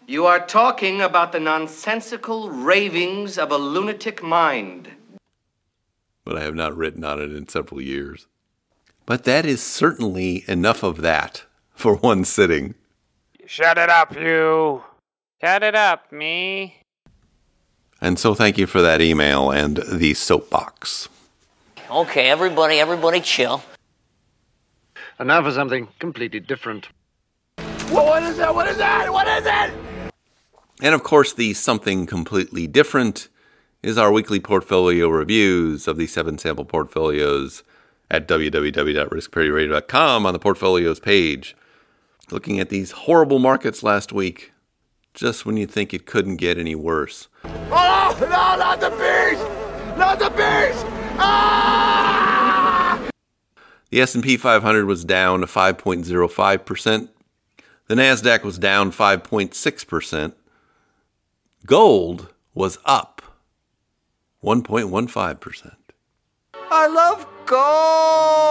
You 0.06 0.26
are 0.26 0.44
talking 0.44 1.00
about 1.00 1.30
the 1.30 1.38
nonsensical 1.38 2.50
ravings 2.50 3.38
of 3.38 3.52
a 3.52 3.56
lunatic 3.56 4.20
mind. 4.22 4.90
But 6.24 6.36
I 6.36 6.42
have 6.42 6.56
not 6.56 6.76
written 6.76 7.04
on 7.04 7.20
it 7.20 7.32
in 7.32 7.48
several 7.48 7.80
years. 7.80 8.26
But 9.06 9.24
that 9.24 9.46
is 9.46 9.62
certainly 9.62 10.44
enough 10.48 10.82
of 10.82 11.02
that 11.02 11.44
for 11.74 11.94
one 11.96 12.24
sitting. 12.24 12.74
Shut 13.46 13.78
it 13.78 13.90
up, 13.90 14.14
you. 14.16 14.82
Shut 15.40 15.62
it 15.62 15.76
up, 15.76 16.10
me. 16.10 16.82
And 18.00 18.18
so 18.18 18.34
thank 18.34 18.58
you 18.58 18.66
for 18.66 18.82
that 18.82 19.00
email 19.00 19.52
and 19.52 19.76
the 19.76 20.14
soapbox. 20.14 21.08
Okay, 21.88 22.28
everybody, 22.28 22.80
everybody 22.80 23.20
chill. 23.20 23.62
And 25.18 25.28
now 25.28 25.42
for 25.42 25.52
something 25.52 25.86
completely 26.00 26.40
different. 26.40 26.88
Well, 27.90 28.06
what 28.06 28.22
is 28.24 28.36
that? 28.38 28.52
What 28.52 28.66
is 28.66 28.78
that? 28.78 29.12
What 29.12 29.28
is 29.28 29.46
it? 29.46 29.91
And 30.82 30.94
of 30.96 31.04
course, 31.04 31.32
the 31.32 31.54
something 31.54 32.06
completely 32.06 32.66
different 32.66 33.28
is 33.84 33.96
our 33.96 34.10
weekly 34.10 34.40
portfolio 34.40 35.08
reviews 35.08 35.86
of 35.86 35.96
the 35.96 36.08
seven 36.08 36.38
sample 36.38 36.64
portfolios 36.64 37.62
at 38.10 38.26
www.riskparityradio.com 38.26 40.26
on 40.26 40.32
the 40.32 40.40
portfolios 40.40 40.98
page. 40.98 41.54
Looking 42.32 42.58
at 42.58 42.68
these 42.68 42.90
horrible 42.90 43.38
markets 43.38 43.84
last 43.84 44.12
week, 44.12 44.50
just 45.14 45.46
when 45.46 45.56
you 45.56 45.68
think 45.68 45.94
it 45.94 46.04
couldn't 46.04 46.38
get 46.38 46.58
any 46.58 46.74
worse. 46.74 47.28
Oh, 47.44 48.18
no, 48.20 48.26
not 48.26 48.80
the 48.80 48.90
beast! 48.90 49.46
Not 49.96 50.18
the 50.18 50.30
beast! 50.30 50.84
Ah! 51.16 53.08
The 53.90 54.00
S&P 54.00 54.36
500 54.36 54.84
was 54.84 55.04
down 55.04 55.42
5.05%. 55.42 57.08
The 57.86 57.94
Nasdaq 57.94 58.42
was 58.42 58.58
down 58.58 58.90
5.6%. 58.90 60.32
Gold 61.64 62.35
was 62.55 62.79
up 62.85 63.22
1.15%. 64.42 65.75
I 66.55 66.87
love 66.88 67.29
gold! 67.46 68.42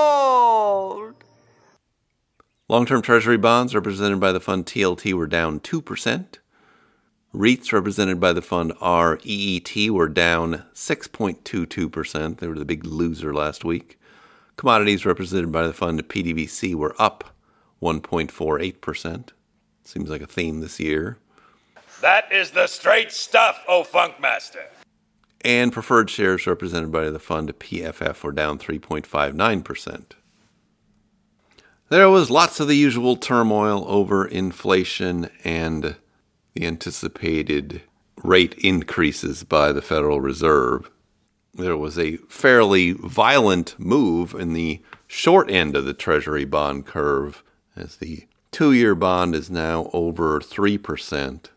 Long 2.69 2.86
term 2.86 3.02
Treasury 3.02 3.38
bonds 3.38 3.76
represented 3.76 4.21
by 4.21 4.32
the 4.32 4.39
fund 4.39 4.65
TLT 4.65 5.12
were 5.13 5.28
down 5.28 5.60
2%. 5.60 6.38
REITs 7.34 7.74
represented 7.74 8.21
by 8.21 8.32
the 8.32 8.41
fund 8.41 8.71
REET 8.82 9.89
were 9.89 10.08
down 10.08 10.63
6.22%. 10.74 12.38
They 12.38 12.47
were 12.47 12.60
the 12.60 12.63
big 12.63 12.86
loser 12.86 13.34
last 13.34 13.65
week. 13.65 14.00
Commodities 14.56 15.06
represented 15.06 15.52
by 15.52 15.67
the 15.67 15.74
fund 15.74 16.08
PDBC 16.08 16.76
were 16.76 16.95
up 16.97 17.36
1.48%. 17.82 19.30
Seems 19.84 20.10
like 20.10 20.21
a 20.21 20.28
theme 20.28 20.62
this 20.62 20.80
year. 20.80 21.17
That 22.01 22.31
is 22.31 22.51
the 22.51 22.65
straight 22.65 23.11
stuff, 23.11 23.63
oh 23.67 23.83
Funkmaster. 23.83 24.65
And 25.41 25.71
preferred 25.71 26.09
shares 26.09 26.47
represented 26.47 26.91
by 26.91 27.11
the 27.11 27.19
fund 27.19 27.49
PFF 27.59 28.23
were 28.23 28.31
down 28.31 28.57
3.59%. 28.57 30.03
There 31.89 32.09
was 32.09 32.31
lots 32.31 32.59
of 32.59 32.67
the 32.67 32.75
usual 32.75 33.17
turmoil 33.17 33.85
over 33.87 34.25
inflation 34.25 35.29
and 35.43 35.95
the 36.53 36.65
anticipated 36.65 37.81
rate 38.23 38.53
increases 38.55 39.43
by 39.43 39.71
the 39.71 39.81
Federal 39.81 40.21
Reserve. 40.21 40.89
There 41.53 41.77
was 41.77 41.99
a 41.99 42.17
fairly 42.29 42.93
violent 42.93 43.75
move 43.77 44.33
in 44.33 44.53
the 44.53 44.81
short 45.05 45.51
end 45.51 45.75
of 45.75 45.85
the 45.85 45.93
Treasury 45.93 46.45
bond 46.45 46.85
curve 46.85 47.43
as 47.75 47.97
the 47.97 48.25
two 48.51 48.71
year 48.71 48.95
bond 48.95 49.35
is 49.35 49.51
now 49.51 49.89
over 49.93 50.39
3%. 50.39 51.49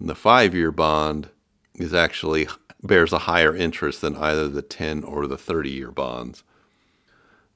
The 0.00 0.14
five 0.14 0.54
year 0.54 0.70
bond 0.70 1.30
is 1.74 1.92
actually 1.92 2.48
bears 2.82 3.12
a 3.12 3.20
higher 3.20 3.54
interest 3.54 4.00
than 4.00 4.16
either 4.16 4.46
the 4.46 4.62
10 4.62 5.02
or 5.02 5.26
the 5.26 5.36
30 5.36 5.70
year 5.70 5.90
bonds. 5.90 6.44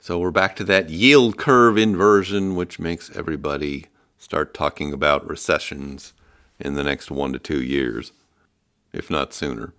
So 0.01 0.19
we're 0.19 0.33
back 0.33 0.57
to 0.57 0.65
that 0.65 0.91
yield 0.91 1.37
curve 1.39 1.79
inversion, 1.79 2.57
which 2.57 2.81
makes 2.81 3.15
everybody 3.17 3.87
start 4.19 4.55
talking 4.55 4.93
about 4.93 5.29
recessions 5.29 6.13
in 6.59 6.75
the 6.75 6.83
next 6.83 7.11
one 7.11 7.33
to 7.33 7.39
two 7.39 7.63
years, 7.63 8.11
if 8.93 9.09
not 9.09 9.33
sooner. 9.33 9.73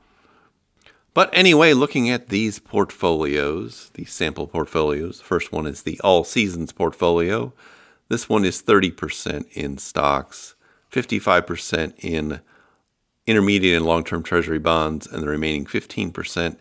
But 1.13 1.29
anyway, 1.33 1.73
looking 1.73 2.09
at 2.09 2.29
these 2.29 2.59
portfolios, 2.59 3.91
these 3.95 4.11
sample 4.11 4.47
portfolios, 4.47 5.19
the 5.19 5.25
first 5.25 5.51
one 5.51 5.67
is 5.67 5.83
the 5.83 5.99
all 6.01 6.23
seasons 6.23 6.71
portfolio. 6.71 7.51
This 8.07 8.29
one 8.29 8.45
is 8.45 8.63
30% 8.63 9.45
in 9.51 9.77
stocks, 9.77 10.55
55% 10.91 11.93
in 11.99 12.39
intermediate 13.25 13.77
and 13.77 13.85
long 13.85 14.03
term 14.03 14.23
treasury 14.23 14.59
bonds, 14.59 15.07
and 15.07 15.21
the 15.21 15.27
remaining 15.27 15.65
15% 15.65 16.57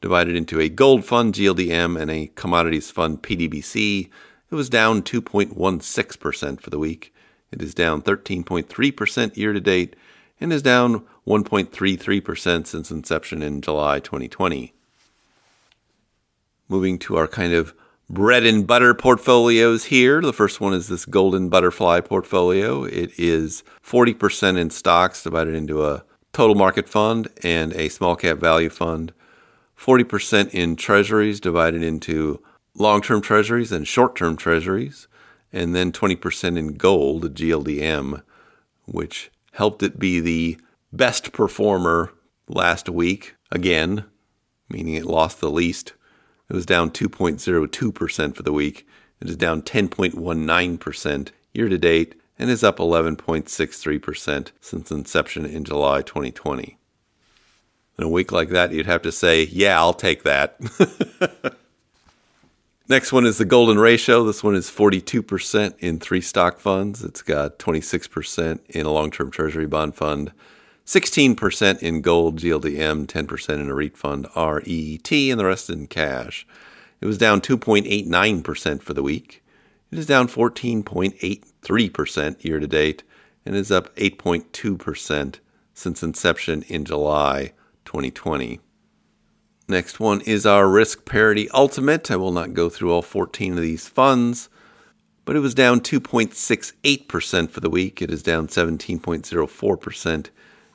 divided 0.00 0.34
into 0.34 0.60
a 0.60 0.68
gold 0.68 1.04
fund, 1.04 1.34
GLDM, 1.34 2.00
and 2.00 2.10
a 2.10 2.30
commodities 2.34 2.90
fund, 2.90 3.22
PDBC, 3.22 4.10
It 4.50 4.54
was 4.54 4.68
down 4.68 5.02
2.16% 5.02 6.60
for 6.60 6.70
the 6.70 6.78
week. 6.78 7.14
It 7.50 7.62
is 7.62 7.72
down 7.74 8.02
13.3% 8.02 9.36
year 9.36 9.52
to 9.52 9.60
date 9.60 9.96
and 10.40 10.52
is 10.52 10.62
down 10.62 11.04
1.33% 11.26 12.66
since 12.66 12.90
inception 12.90 13.42
in 13.42 13.60
July 13.60 14.00
2020. 14.00 14.74
Moving 16.68 16.98
to 16.98 17.16
our 17.16 17.28
kind 17.28 17.52
of 17.52 17.74
bread 18.12 18.44
and 18.44 18.66
butter 18.66 18.92
portfolios 18.92 19.84
here. 19.84 20.20
The 20.20 20.34
first 20.34 20.60
one 20.60 20.74
is 20.74 20.86
this 20.86 21.06
golden 21.06 21.48
butterfly 21.48 22.00
portfolio. 22.00 22.84
It 22.84 23.18
is 23.18 23.64
40% 23.82 24.58
in 24.58 24.68
stocks 24.68 25.22
divided 25.22 25.54
into 25.54 25.86
a 25.86 26.04
total 26.34 26.54
market 26.54 26.88
fund 26.88 27.28
and 27.42 27.72
a 27.72 27.88
small 27.88 28.14
cap 28.14 28.36
value 28.36 28.68
fund, 28.68 29.12
40% 29.78 30.50
in 30.50 30.76
treasuries 30.76 31.40
divided 31.40 31.82
into 31.82 32.42
long 32.74 33.00
term 33.00 33.22
treasuries 33.22 33.72
and 33.72 33.88
short 33.88 34.14
term 34.14 34.36
treasuries, 34.36 35.08
and 35.50 35.74
then 35.74 35.90
20% 35.90 36.58
in 36.58 36.74
gold, 36.74 37.34
GLDM, 37.34 38.22
which 38.84 39.30
helped 39.52 39.82
it 39.82 39.98
be 39.98 40.20
the 40.20 40.58
best 40.92 41.32
performer 41.32 42.12
last 42.46 42.90
week 42.90 43.36
again, 43.50 44.04
meaning 44.68 44.94
it 44.94 45.06
lost 45.06 45.40
the 45.40 45.50
least. 45.50 45.94
It 46.48 46.54
was 46.54 46.66
down 46.66 46.90
2.02% 46.90 48.36
for 48.36 48.42
the 48.42 48.52
week. 48.52 48.86
It 49.20 49.28
is 49.28 49.36
down 49.36 49.62
10.19% 49.62 51.30
year 51.52 51.68
to 51.68 51.78
date 51.78 52.14
and 52.38 52.50
is 52.50 52.64
up 52.64 52.78
11.63% 52.78 54.50
since 54.60 54.90
inception 54.90 55.46
in 55.46 55.64
July 55.64 56.02
2020. 56.02 56.78
In 57.98 58.04
a 58.04 58.08
week 58.08 58.32
like 58.32 58.48
that, 58.48 58.72
you'd 58.72 58.86
have 58.86 59.02
to 59.02 59.12
say, 59.12 59.44
yeah, 59.44 59.78
I'll 59.78 59.92
take 59.92 60.22
that. 60.24 60.58
Next 62.88 63.12
one 63.12 63.26
is 63.26 63.38
the 63.38 63.44
golden 63.44 63.78
ratio. 63.78 64.24
This 64.24 64.42
one 64.42 64.54
is 64.54 64.70
42% 64.70 65.74
in 65.78 66.00
three 66.00 66.20
stock 66.20 66.58
funds. 66.58 67.04
It's 67.04 67.22
got 67.22 67.58
26% 67.58 68.58
in 68.68 68.86
a 68.86 68.90
long 68.90 69.10
term 69.10 69.30
treasury 69.30 69.66
bond 69.66 69.94
fund, 69.94 70.32
16% 70.84 71.78
in 71.80 72.00
gold 72.00 72.38
GLDM, 72.38 73.06
10% 73.06 73.54
in 73.54 73.70
a 73.70 73.74
REIT 73.74 73.96
fund 73.96 74.26
REET, 74.34 75.12
and 75.12 75.40
the 75.40 75.44
rest 75.44 75.70
in 75.70 75.86
cash. 75.86 76.44
It 77.00 77.06
was 77.06 77.18
down 77.18 77.40
2.89% 77.40 78.82
for 78.82 78.94
the 78.94 79.02
week. 79.02 79.42
It 79.90 79.98
is 79.98 80.06
down 80.06 80.28
14.83% 80.28 82.44
year 82.44 82.60
to 82.60 82.66
date 82.66 83.02
and 83.44 83.54
is 83.54 83.70
up 83.70 83.94
8.2% 83.96 85.36
since 85.74 86.02
inception 86.02 86.62
in 86.62 86.84
July 86.84 87.52
2020. 87.84 88.60
Next 89.68 90.00
one 90.00 90.20
is 90.22 90.44
our 90.44 90.68
Risk 90.68 91.04
Parity 91.04 91.48
Ultimate. 91.50 92.10
I 92.10 92.16
will 92.16 92.32
not 92.32 92.54
go 92.54 92.68
through 92.68 92.92
all 92.92 93.02
14 93.02 93.52
of 93.52 93.60
these 93.60 93.88
funds, 93.88 94.48
but 95.24 95.36
it 95.36 95.40
was 95.40 95.54
down 95.54 95.80
2.68% 95.80 97.50
for 97.50 97.60
the 97.60 97.70
week. 97.70 98.02
It 98.02 98.10
is 98.10 98.22
down 98.22 98.48
17.04% 98.48 100.26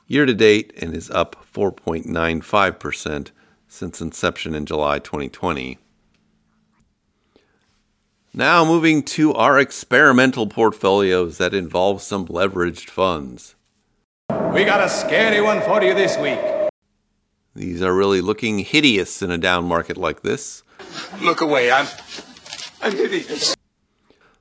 year 0.08 0.26
to 0.26 0.34
date 0.34 0.72
and 0.80 0.96
is 0.96 1.10
up 1.10 1.36
4.95% 1.54 3.30
since 3.68 4.00
inception 4.00 4.54
in 4.54 4.66
July 4.66 4.98
2020. 4.98 5.78
Now, 8.34 8.64
moving 8.64 9.02
to 9.04 9.34
our 9.34 9.58
experimental 9.58 10.46
portfolios 10.46 11.38
that 11.38 11.54
involve 11.54 12.02
some 12.02 12.26
leveraged 12.26 12.88
funds. 12.88 13.54
We 14.52 14.64
got 14.64 14.80
a 14.80 14.88
scary 14.88 15.40
one 15.40 15.60
for 15.62 15.82
you 15.82 15.94
this 15.94 16.16
week. 16.18 16.38
These 17.54 17.82
are 17.82 17.94
really 17.94 18.20
looking 18.20 18.60
hideous 18.60 19.20
in 19.20 19.30
a 19.30 19.38
down 19.38 19.64
market 19.64 19.96
like 19.96 20.22
this. 20.22 20.62
Look 21.20 21.40
away, 21.40 21.70
I'm. 21.70 21.86
I'm 22.80 22.92
hideous. 22.92 23.56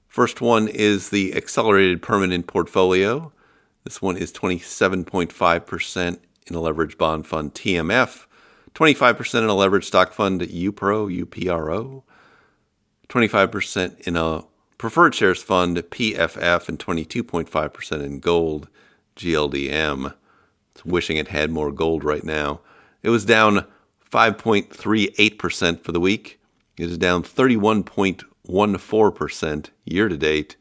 First 0.08 0.42
one 0.42 0.68
is 0.68 1.10
the 1.10 1.36
accelerated 1.36 2.02
permanent 2.02 2.48
portfolio. 2.48 3.32
This 3.88 4.02
one 4.02 4.18
is 4.18 4.34
27.5% 4.34 6.18
in 6.48 6.56
a 6.56 6.60
leveraged 6.60 6.98
bond 6.98 7.26
fund 7.26 7.54
TMF, 7.54 8.26
25% 8.74 9.40
in 9.40 9.46
a 9.46 9.54
leveraged 9.54 9.86
stock 9.86 10.12
fund 10.12 10.42
UPRO, 10.42 11.24
UPRO, 11.24 12.04
25% 13.08 14.02
in 14.02 14.18
a 14.18 14.44
preferred 14.78 15.16
shares 15.16 15.42
fund 15.42 15.78
PFF, 15.78 16.68
and 16.68 16.78
22.5% 16.78 18.04
in 18.04 18.20
gold 18.20 18.68
GLDM. 19.16 20.14
It's 20.76 20.84
wishing 20.84 21.16
it 21.16 21.30
had 21.30 21.50
more 21.50 21.72
gold 21.72 22.04
right 22.04 22.26
now. 22.26 22.60
It 23.04 23.10
was 23.10 23.24
down 23.24 23.66
5.38% 24.12 25.80
for 25.80 25.94
the 25.94 26.02
week. 26.02 26.42
It 26.78 26.90
is 26.90 26.98
down 26.98 27.24
31.14% 27.24 29.70
year 29.86 30.10
to 30.10 30.18
date 30.18 30.58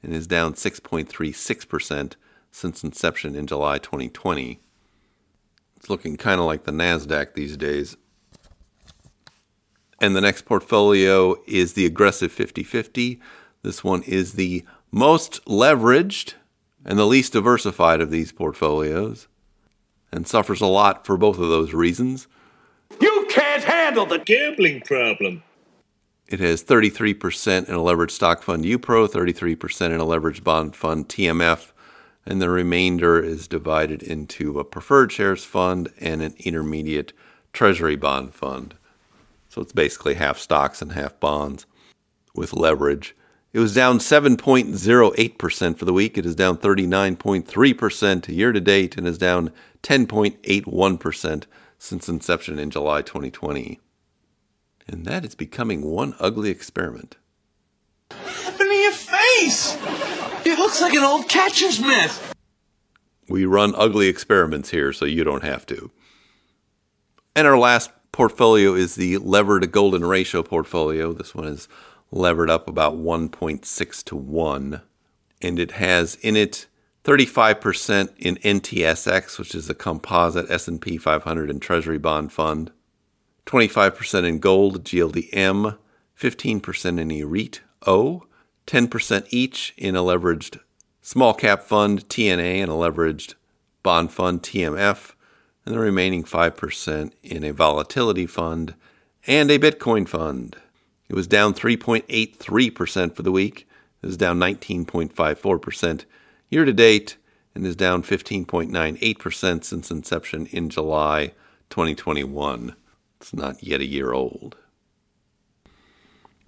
and 0.00 0.14
is 0.14 0.28
down 0.28 0.54
6.36% 0.54 2.14
since 2.50 2.82
inception 2.82 3.34
in 3.34 3.46
July 3.46 3.78
2020. 3.78 4.60
It's 5.76 5.90
looking 5.90 6.16
kind 6.16 6.40
of 6.40 6.46
like 6.46 6.64
the 6.64 6.72
NASDAQ 6.72 7.34
these 7.34 7.56
days. 7.56 7.96
And 10.00 10.14
the 10.14 10.20
next 10.20 10.44
portfolio 10.44 11.36
is 11.46 11.72
the 11.72 11.86
aggressive 11.86 12.32
50 12.32 12.62
50. 12.62 13.20
This 13.62 13.82
one 13.82 14.02
is 14.02 14.34
the 14.34 14.64
most 14.90 15.44
leveraged 15.44 16.34
and 16.84 16.98
the 16.98 17.06
least 17.06 17.32
diversified 17.32 18.00
of 18.00 18.10
these 18.10 18.32
portfolios 18.32 19.28
and 20.12 20.26
suffers 20.26 20.60
a 20.60 20.66
lot 20.66 21.04
for 21.04 21.16
both 21.16 21.38
of 21.38 21.48
those 21.48 21.74
reasons. 21.74 22.26
You 23.00 23.26
can't 23.28 23.64
handle 23.64 24.06
the 24.06 24.18
gambling 24.18 24.80
problem. 24.82 25.42
It 26.26 26.40
has 26.40 26.62
33% 26.62 27.68
in 27.68 27.74
a 27.74 27.78
leveraged 27.78 28.10
stock 28.10 28.42
fund 28.42 28.64
UPRO, 28.64 29.08
33% 29.08 29.86
in 29.86 30.00
a 30.00 30.04
leveraged 30.04 30.44
bond 30.44 30.76
fund 30.76 31.08
TMF, 31.08 31.72
and 32.28 32.42
the 32.42 32.50
remainder 32.50 33.18
is 33.18 33.48
divided 33.48 34.02
into 34.02 34.60
a 34.60 34.64
preferred 34.64 35.10
shares 35.10 35.44
fund 35.44 35.90
and 35.98 36.20
an 36.20 36.34
intermediate 36.38 37.14
treasury 37.54 37.96
bond 37.96 38.34
fund. 38.34 38.74
So 39.48 39.62
it's 39.62 39.72
basically 39.72 40.14
half 40.14 40.38
stocks 40.38 40.82
and 40.82 40.92
half 40.92 41.18
bonds 41.18 41.64
with 42.34 42.52
leverage. 42.52 43.16
It 43.54 43.60
was 43.60 43.74
down 43.74 43.98
7.08% 43.98 45.78
for 45.78 45.84
the 45.86 45.92
week. 45.94 46.18
It 46.18 46.26
is 46.26 46.34
down 46.34 46.58
39.3% 46.58 48.28
year 48.28 48.52
to 48.52 48.60
date 48.60 48.98
and 48.98 49.08
is 49.08 49.16
down 49.16 49.50
10.81% 49.82 51.44
since 51.78 52.08
inception 52.10 52.58
in 52.58 52.68
July 52.68 53.00
2020. 53.00 53.80
And 54.86 55.06
that 55.06 55.24
is 55.24 55.34
becoming 55.34 55.80
one 55.80 56.14
ugly 56.20 56.50
experiment. 56.50 57.16
What 58.10 58.20
happened 58.34 58.68
to 58.68 58.74
your 58.74 58.92
face? 58.92 60.17
It 60.48 60.58
looks 60.58 60.80
like 60.80 60.94
an 60.94 61.04
old 61.04 61.28
catcher's 61.28 61.78
mitt. 61.78 62.10
We 63.28 63.44
run 63.44 63.74
ugly 63.76 64.08
experiments 64.08 64.70
here, 64.70 64.94
so 64.94 65.04
you 65.04 65.22
don't 65.22 65.44
have 65.44 65.66
to. 65.66 65.90
And 67.36 67.46
our 67.46 67.58
last 67.58 67.90
portfolio 68.12 68.72
is 68.72 68.94
the 68.94 69.18
levered 69.18 69.70
golden 69.70 70.06
ratio 70.06 70.42
portfolio. 70.42 71.12
This 71.12 71.34
one 71.34 71.46
is 71.46 71.68
levered 72.10 72.48
up 72.48 72.66
about 72.66 72.96
1.6 72.96 74.04
to 74.04 74.16
1. 74.16 74.80
And 75.42 75.58
it 75.58 75.72
has 75.72 76.14
in 76.22 76.34
it 76.34 76.66
35% 77.04 78.08
in 78.16 78.36
NTSX, 78.36 79.38
which 79.38 79.54
is 79.54 79.68
a 79.68 79.74
composite 79.74 80.50
S&P 80.50 80.96
500 80.96 81.50
and 81.50 81.60
Treasury 81.60 81.98
bond 81.98 82.32
fund, 82.32 82.72
25% 83.44 84.26
in 84.26 84.38
gold, 84.38 84.82
GLDM, 84.82 85.76
15% 86.18 86.98
in 86.98 87.12
a 87.12 87.24
REIT 87.24 87.60
O, 87.86 88.24
10% 88.68 89.26
each 89.30 89.72
in 89.78 89.96
a 89.96 90.02
leveraged 90.02 90.60
small 91.00 91.32
cap 91.32 91.62
fund, 91.62 92.06
TNA, 92.08 92.62
and 92.62 92.70
a 92.70 92.74
leveraged 92.74 93.34
bond 93.82 94.12
fund, 94.12 94.42
TMF, 94.42 95.14
and 95.64 95.74
the 95.74 95.78
remaining 95.78 96.22
5% 96.22 97.12
in 97.22 97.44
a 97.44 97.52
volatility 97.52 98.26
fund 98.26 98.74
and 99.26 99.50
a 99.50 99.58
Bitcoin 99.58 100.06
fund. 100.06 100.56
It 101.08 101.14
was 101.14 101.26
down 101.26 101.54
3.83% 101.54 103.16
for 103.16 103.22
the 103.22 103.32
week. 103.32 103.66
It 104.02 104.06
was 104.06 104.18
down 104.18 104.38
19.54% 104.38 106.04
year 106.50 106.66
to 106.66 106.72
date 106.72 107.16
and 107.54 107.66
is 107.66 107.74
down 107.74 108.02
15.98% 108.02 109.64
since 109.64 109.90
inception 109.90 110.46
in 110.46 110.68
July 110.68 111.32
2021. 111.70 112.76
It's 113.18 113.32
not 113.32 113.62
yet 113.62 113.80
a 113.80 113.86
year 113.86 114.12
old. 114.12 114.56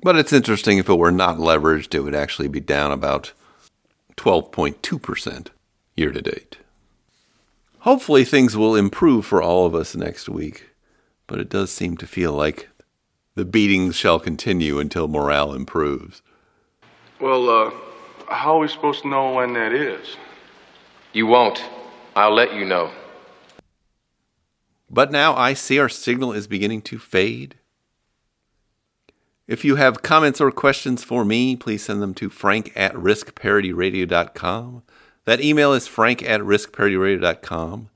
But 0.02 0.16
it's 0.16 0.32
interesting 0.32 0.78
if 0.78 0.88
it 0.88 0.94
were 0.94 1.12
not 1.12 1.36
leveraged, 1.36 1.94
it 1.94 2.00
would 2.00 2.14
actually 2.14 2.48
be 2.48 2.60
down 2.60 2.90
about 2.90 3.32
12.2% 4.16 5.48
year 5.96 6.10
to 6.10 6.22
date. 6.22 6.58
Hopefully, 7.80 8.24
things 8.24 8.56
will 8.56 8.76
improve 8.76 9.24
for 9.24 9.42
all 9.42 9.66
of 9.66 9.74
us 9.74 9.94
next 9.94 10.28
week, 10.28 10.70
but 11.26 11.38
it 11.38 11.48
does 11.48 11.70
seem 11.70 11.96
to 11.98 12.06
feel 12.06 12.32
like 12.32 12.68
the 13.34 13.44
beatings 13.44 13.96
shall 13.96 14.18
continue 14.18 14.78
until 14.78 15.08
morale 15.08 15.54
improves. 15.54 16.20
Well, 17.20 17.48
uh, 17.48 17.70
how 18.28 18.56
are 18.56 18.60
we 18.60 18.68
supposed 18.68 19.02
to 19.02 19.08
know 19.08 19.34
when 19.34 19.54
that 19.54 19.72
is? 19.72 20.16
You 21.12 21.26
won't. 21.26 21.64
I'll 22.14 22.34
let 22.34 22.54
you 22.54 22.64
know. 22.64 22.90
But 24.90 25.12
now 25.12 25.34
I 25.34 25.54
see 25.54 25.78
our 25.78 25.88
signal 25.88 26.32
is 26.32 26.46
beginning 26.46 26.82
to 26.82 26.98
fade. 26.98 27.56
If 29.50 29.64
you 29.64 29.74
have 29.74 30.02
comments 30.02 30.40
or 30.40 30.52
questions 30.52 31.02
for 31.02 31.24
me, 31.24 31.56
please 31.56 31.82
send 31.82 32.00
them 32.00 32.14
to 32.14 32.30
frank 32.30 32.72
at 32.76 32.94
riskparityradio.com. 32.94 34.84
That 35.24 35.40
email 35.40 35.72
is 35.72 35.88
frank 35.88 36.22
at 36.22 36.40
riskparityradio.com. 36.40 37.90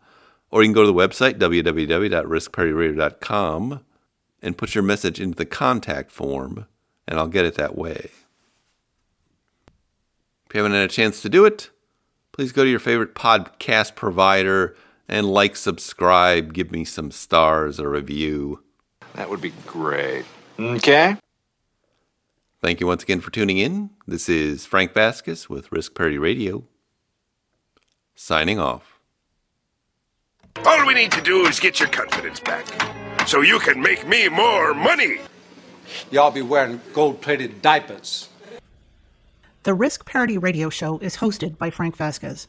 Or 0.51 0.63
you 0.63 0.67
can 0.67 0.73
go 0.73 0.83
to 0.83 0.89
the 0.89 0.93
website, 0.93 1.39
www.riskparityradio.com, 1.39 3.81
and 4.43 4.59
put 4.59 4.75
your 4.75 4.83
message 4.83 5.21
into 5.21 5.37
the 5.37 5.47
contact 5.47 6.11
form, 6.11 6.67
and 7.07 7.21
I'll 7.21 7.29
get 7.29 7.45
it 7.45 7.55
that 7.55 7.79
way. 7.79 8.11
If 10.49 10.55
you 10.55 10.61
haven't 10.61 10.73
had 10.73 10.91
a 10.91 10.93
chance 10.93 11.23
to 11.23 11.29
do 11.29 11.45
it, 11.45 11.71
please 12.33 12.51
go 12.51 12.65
to 12.65 12.71
your 12.71 12.81
favorite 12.81 13.15
podcast 13.15 13.95
provider 13.95 14.75
and 15.07 15.31
like, 15.31 15.55
subscribe, 15.55 16.53
give 16.53 16.73
me 16.73 16.85
some 16.85 17.13
stars, 17.13 17.79
a 17.79 17.87
review. 17.87 18.65
That 19.15 19.31
would 19.31 19.41
be 19.41 19.53
great. 19.67 20.25
Okay. 20.59 21.17
Thank 22.65 22.81
you 22.81 22.87
once 22.87 23.03
again 23.03 23.21
for 23.21 23.31
tuning 23.31 23.59
in. 23.59 23.91
This 24.07 24.27
is 24.27 24.65
Frank 24.65 24.95
Vasquez 24.95 25.51
with 25.51 25.71
Risk 25.71 25.95
Parity 25.95 26.17
Radio, 26.17 26.65
signing 28.15 28.59
off. 28.59 29.01
All 30.65 30.87
we 30.87 30.95
need 30.95 31.13
to 31.13 31.21
do 31.21 31.45
is 31.45 31.61
get 31.61 31.79
your 31.79 31.91
confidence 31.91 32.41
back, 32.41 32.65
so 33.29 33.43
you 33.43 33.59
can 33.59 33.83
make 33.83 34.09
me 34.09 34.31
more 34.31 34.73
money. 34.73 35.19
Y'all 36.11 36.31
be 36.31 36.41
wearing 36.41 36.81
gold 36.95 37.21
plated 37.21 37.61
diapers. 37.61 38.31
The 39.65 39.75
Risk 39.75 40.07
Parity 40.07 40.39
Radio 40.39 40.71
Show 40.71 40.97
is 41.01 41.19
hosted 41.19 41.59
by 41.59 41.69
Frank 41.69 41.99
Vasquez. 41.99 42.49